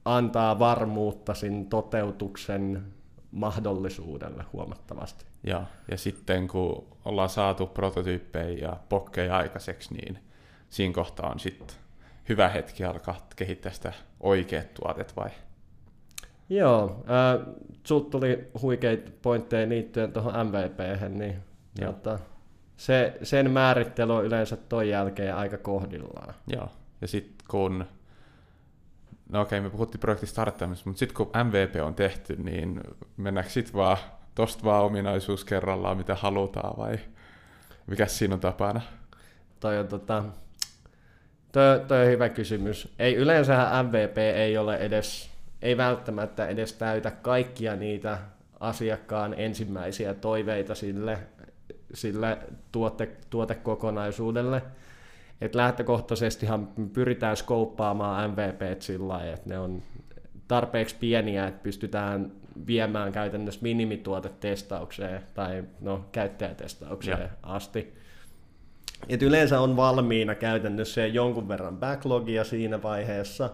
antaa 0.05 0.59
varmuutta 0.59 1.33
sin 1.33 1.69
toteutuksen 1.69 2.83
mahdollisuudelle 3.31 4.45
huomattavasti. 4.53 5.32
Ja, 5.43 5.65
ja 5.91 5.97
sitten 5.97 6.47
kun 6.47 6.87
ollaan 7.05 7.29
saatu 7.29 7.67
prototyyppejä 7.67 8.67
ja 8.67 8.77
pokkeja 8.89 9.37
aikaiseksi, 9.37 9.93
niin 9.93 10.19
siinä 10.69 10.93
kohtaa 10.93 11.31
on 11.31 11.39
sitten 11.39 11.77
hyvä 12.29 12.49
hetki 12.49 12.85
alkaa 12.85 13.27
kehittää 13.35 13.71
sitä 13.71 13.93
oikeat 14.19 14.73
tuotet 14.73 15.15
vai? 15.15 15.29
Joo, 16.49 17.03
äh, 17.09 17.55
sulta 17.83 18.09
tuli 18.09 18.47
huikeita 18.61 19.11
pointteja 19.21 19.69
liittyen 19.69 20.13
tuohon 20.13 20.47
MVP, 20.47 20.79
niin 21.09 21.35
Joo. 21.79 21.91
jota, 21.91 22.19
se, 22.77 23.17
sen 23.23 23.51
määrittely 23.51 24.15
on 24.15 24.25
yleensä 24.25 24.57
ton 24.57 24.87
jälkeen 24.87 25.35
aika 25.35 25.57
kohdillaan. 25.57 26.33
Joo. 26.47 26.67
Ja 27.01 27.07
sitten 27.07 27.47
kun, 27.47 27.85
no 29.29 29.41
okei, 29.41 29.61
me 29.61 29.69
puhuttiin 29.69 29.99
projektin 29.99 30.29
starttaamisesta, 30.29 30.89
mutta 30.89 30.99
sitten 30.99 31.15
kun 31.15 31.31
MVP 31.43 31.75
on 31.83 31.95
tehty, 31.95 32.35
niin 32.35 32.81
mennäänkö 33.17 33.51
sitten 33.51 33.73
vaan 33.73 33.97
tosta 34.35 34.63
vaan 34.63 34.83
ominaisuus 34.83 35.45
kerrallaan, 35.45 35.97
mitä 35.97 36.15
halutaan 36.15 36.77
vai 36.77 36.99
mikä 37.87 38.05
siinä 38.05 38.33
on 38.33 38.39
tapana? 38.39 38.81
Toi 39.59 39.79
on, 39.79 39.87
tota, 39.87 40.23
toi, 41.51 41.79
toi 41.87 42.01
on 42.01 42.07
hyvä 42.07 42.29
kysymys. 42.29 42.93
Ei 42.99 43.15
yleensähän 43.15 43.85
MVP 43.85 44.17
ei 44.17 44.57
ole 44.57 44.75
edes, 44.77 45.29
ei 45.61 45.77
välttämättä 45.77 46.47
edes 46.47 46.73
täytä 46.73 47.11
kaikkia 47.11 47.75
niitä 47.75 48.17
asiakkaan 48.59 49.33
ensimmäisiä 49.37 50.13
toiveita 50.13 50.75
sille, 50.75 51.17
sille 51.93 52.37
tuote, 52.71 53.09
tuotekokonaisuudelle. 53.29 54.61
Et 55.41 55.55
lähtökohtaisestihan 55.55 56.67
pyritään 56.93 57.37
skouppaamaan 57.37 58.31
MVP 58.31 58.81
sillä 58.81 59.07
lailla, 59.07 59.33
että 59.33 59.49
ne 59.49 59.59
on 59.59 59.83
tarpeeksi 60.47 60.95
pieniä, 60.99 61.47
että 61.47 61.63
pystytään 61.63 62.31
viemään 62.67 63.11
käytännössä 63.11 63.59
minimituotetestaukseen 63.63 65.21
tai 65.33 65.63
no, 65.81 66.05
käyttäjätestaukseen 66.11 67.19
Joo. 67.19 67.29
asti. 67.43 67.93
Et 69.09 69.21
yleensä 69.21 69.59
on 69.59 69.75
valmiina 69.75 70.35
käytännössä 70.35 71.01
jo 71.01 71.07
jonkun 71.07 71.47
verran 71.47 71.77
backlogia 71.77 72.43
siinä 72.43 72.83
vaiheessa. 72.83 73.49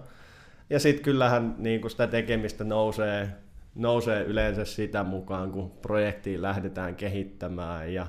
Ja 0.69 0.79
sitten 0.79 1.03
kyllähän 1.03 1.55
niin 1.57 1.81
kun 1.81 1.89
sitä 1.89 2.07
tekemistä 2.07 2.63
nousee, 2.63 3.29
nousee 3.75 4.23
yleensä 4.23 4.65
sitä 4.65 5.03
mukaan, 5.03 5.51
kun 5.51 5.71
projektia 5.71 6.41
lähdetään 6.41 6.95
kehittämään. 6.95 7.93
Ja 7.93 8.07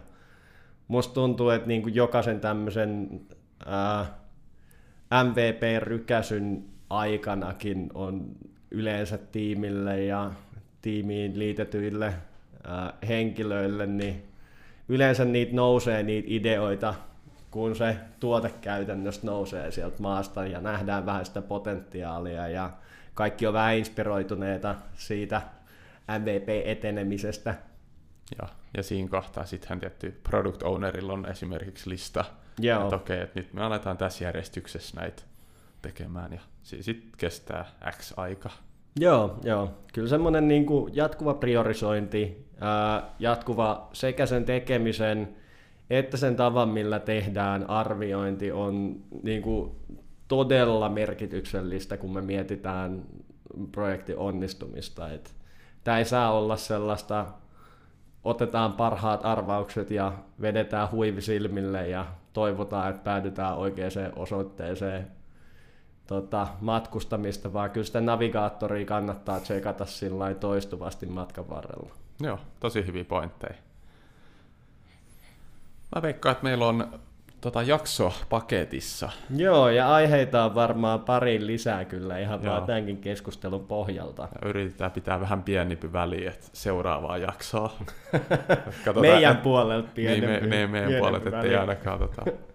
musta 0.89 1.15
tuntuu, 1.15 1.51
että 1.51 1.69
niin 1.69 1.95
jokaisen 1.95 2.41
tämmöisen 2.41 3.21
MVP-rykäsyn 5.25 6.65
aikanakin 6.91 7.91
on 7.95 8.27
yleensä 8.71 9.19
tiimille 9.19 10.05
ja 10.05 10.31
tiimiin 10.83 11.39
liitetyille 11.39 12.15
ää, 12.65 12.93
henkilöille, 13.09 13.87
niin 13.87 14.29
yleensä 14.89 15.25
niitä 15.25 15.55
nousee 15.55 16.03
niitä 16.03 16.29
ideoita, 16.31 16.95
kun 17.51 17.77
se 17.77 17.97
tuote 18.21 18.51
käytännössä 18.61 19.27
nousee 19.27 19.71
sieltä 19.71 19.97
maasta 19.99 20.47
ja 20.47 20.61
nähdään 20.61 21.07
vähän 21.07 21.25
sitä 21.27 21.43
potentiaalia 21.43 22.49
ja 22.49 22.71
kaikki 23.15 23.47
on 23.47 23.53
vähän 23.53 23.77
inspiroituneita 23.77 24.75
siitä 24.95 25.43
MVP-etenemisestä. 26.19 27.55
Ja, 28.43 28.49
ja 28.77 28.83
siinä 28.83 29.09
kohtaa 29.09 29.47
sittenhän 29.47 29.81
tietty 29.81 30.21
product 30.23 30.63
ownerilla 30.63 31.13
on 31.13 31.27
esimerkiksi 31.31 31.91
lista, 31.91 32.25
Joo. 32.59 32.83
että 32.83 32.97
okei, 32.97 33.21
että 33.21 33.41
nyt 33.41 33.53
me 33.53 33.63
aletaan 33.63 33.97
tässä 33.97 34.25
järjestyksessä 34.25 35.01
näitä 35.01 35.23
tekemään, 35.83 36.33
ja 36.33 36.41
sitten 36.63 37.13
kestää 37.17 37.65
X 37.91 38.13
aika. 38.17 38.51
Joo, 38.99 39.39
joo. 39.45 39.71
Kyllä 39.95 40.09
semmoinen 40.09 40.49
niin 40.49 40.67
kuin 40.67 40.97
jatkuva 40.97 41.35
priorisointi, 41.35 42.47
ää, 42.61 43.15
jatkuva 43.19 43.89
sekä 43.93 44.27
sen 44.27 44.45
tekemisen 44.45 45.37
että 45.91 46.17
sen 46.17 46.37
tavan, 46.37 46.69
millä 46.69 46.99
tehdään 46.99 47.71
arviointi 47.71 48.53
on 48.53 48.97
niin 49.23 49.43
kuin 49.43 49.71
todella 50.29 50.89
merkityksellistä, 50.89 51.97
kun 51.97 52.13
me 52.13 52.21
mietitään 52.21 53.03
projektin 53.73 54.19
onnistumista. 54.19 55.11
Et 55.13 55.35
tämä 55.85 55.99
ei 55.99 56.05
saa 56.05 56.33
olla 56.33 56.57
sellaista, 56.57 57.27
otetaan 58.25 58.73
parhaat 58.73 59.21
arvaukset 59.25 59.91
ja 59.91 60.13
vedetään 60.41 60.91
huivi 60.91 61.21
silmille 61.21 61.89
ja 61.89 62.07
toivotaan, 62.33 62.91
että 62.91 63.03
päädytään 63.03 63.57
oikeaan 63.57 64.13
osoitteeseen 64.17 65.07
tota, 66.11 66.49
matkustamista, 66.61 67.53
vaan 67.53 67.71
kyllä 67.71 67.87
sitä 67.87 68.01
navigaattoria 68.01 68.87
kannattaa 68.87 69.41
tsekata 69.41 69.87
sillä 69.87 70.35
toistuvasti 70.35 71.07
matkan 71.07 71.51
varrella. 71.51 71.91
Joo, 72.21 72.39
tosi 72.61 72.87
hyviä 72.87 73.05
pointteja. 73.05 73.55
Mä 75.97 76.03
veikkaan, 76.03 76.33
että 76.33 76.45
meillä 76.45 76.67
on 76.67 77.01
tota 77.41 77.63
jakso 77.63 78.13
paketissa. 78.29 79.11
Joo, 79.37 79.69
ja 79.69 79.95
aiheita 79.95 80.45
on 80.45 80.55
varmaan 80.55 81.01
pari 81.01 81.47
lisää 81.47 81.85
kyllä 81.85 82.19
ihan 82.19 82.43
Joo. 82.43 82.53
vaan 82.53 82.67
tämänkin 82.67 82.99
keskustelun 82.99 83.67
pohjalta. 83.67 84.29
Ja 84.43 84.49
yritetään 84.49 84.91
pitää 84.91 85.21
vähän 85.21 85.43
pienempi 85.43 85.93
väli, 85.93 86.27
että 86.27 86.47
seuraavaa 86.53 87.19
jaksoa. 87.19 87.73
Katsotaan, 88.85 89.01
meidän 89.01 89.37
puolelta 89.37 89.89
pienempi. 89.95 90.27
Niin, 90.27 90.49
me, 90.49 90.67
me, 90.67 90.67
meidän 90.67 91.01
puolelta, 91.01 91.29
ettei 91.29 91.57
ainakaan 91.57 91.99
tota, 91.99 92.23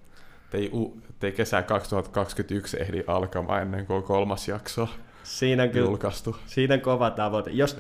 ettei, 0.45 0.71
ettei 1.09 1.31
kesä 1.31 1.61
2021 1.61 2.77
ehdi 2.81 3.03
alkamaan 3.07 3.61
ennen 3.61 3.85
kuin 3.85 4.03
kolmas 4.03 4.47
jakso 4.47 4.89
siinä 5.25 5.63
on 5.63 5.69
kyllä, 5.69 5.85
julkaistu. 5.85 6.35
Siinä 6.45 6.73
on 6.73 6.81
kova 6.81 7.09
tavoite. 7.09 7.51
Jos 7.51 7.77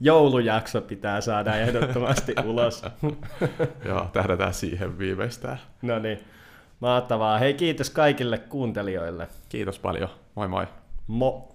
joulujakso 0.00 0.80
pitää 0.80 1.20
saada 1.20 1.56
ehdottomasti 1.56 2.34
ulos. 2.46 2.82
Joo, 3.84 4.06
tähdätään 4.12 4.54
siihen 4.54 4.98
viimeistään. 4.98 5.58
No 5.82 5.98
niin. 5.98 6.18
Mahtavaa. 6.80 7.38
Hei, 7.38 7.54
kiitos 7.54 7.90
kaikille 7.90 8.38
kuuntelijoille. 8.38 9.28
Kiitos 9.48 9.78
paljon. 9.78 10.08
Moi 10.34 10.48
moi. 10.48 10.66
Mo. 11.06 11.54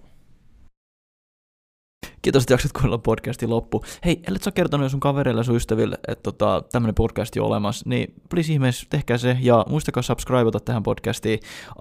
Kiitos, 2.24 2.44
että 2.44 2.54
jaksat 2.54 2.72
kuunnella 2.72 2.98
podcastin 2.98 3.50
loppu. 3.50 3.84
Hei, 4.06 4.20
ellet 4.28 4.44
sä 4.44 4.52
kertonut 4.52 4.92
sun 4.92 5.00
kavereille 5.00 5.40
ja 5.40 5.44
sun 5.44 5.56
ystäville, 5.56 5.98
että 6.08 6.24
tota, 6.24 6.64
tämmönen 6.72 6.96
podcast 6.96 7.38
on 7.38 7.46
olemassa, 7.46 7.90
niin 7.90 8.14
please 8.30 8.54
ihmeessä 8.54 8.88
tehkää 8.90 9.18
se 9.18 9.38
ja 9.42 9.66
muistakaa 9.70 10.04
subscribeata 10.04 10.60
tähän 10.60 10.84
podcastiin 10.84 11.40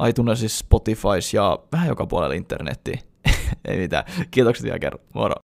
iTunesissa, 0.08 0.58
Spotifys 0.58 1.34
ja 1.34 1.58
vähän 1.72 1.88
joka 1.88 2.06
puolella 2.06 2.34
internettiin. 2.34 2.98
Ei 3.68 3.78
mitään. 3.78 4.04
Kiitokset 4.30 4.64
vielä 4.64 4.78
kerran. 4.78 5.04
Moro. 5.14 5.34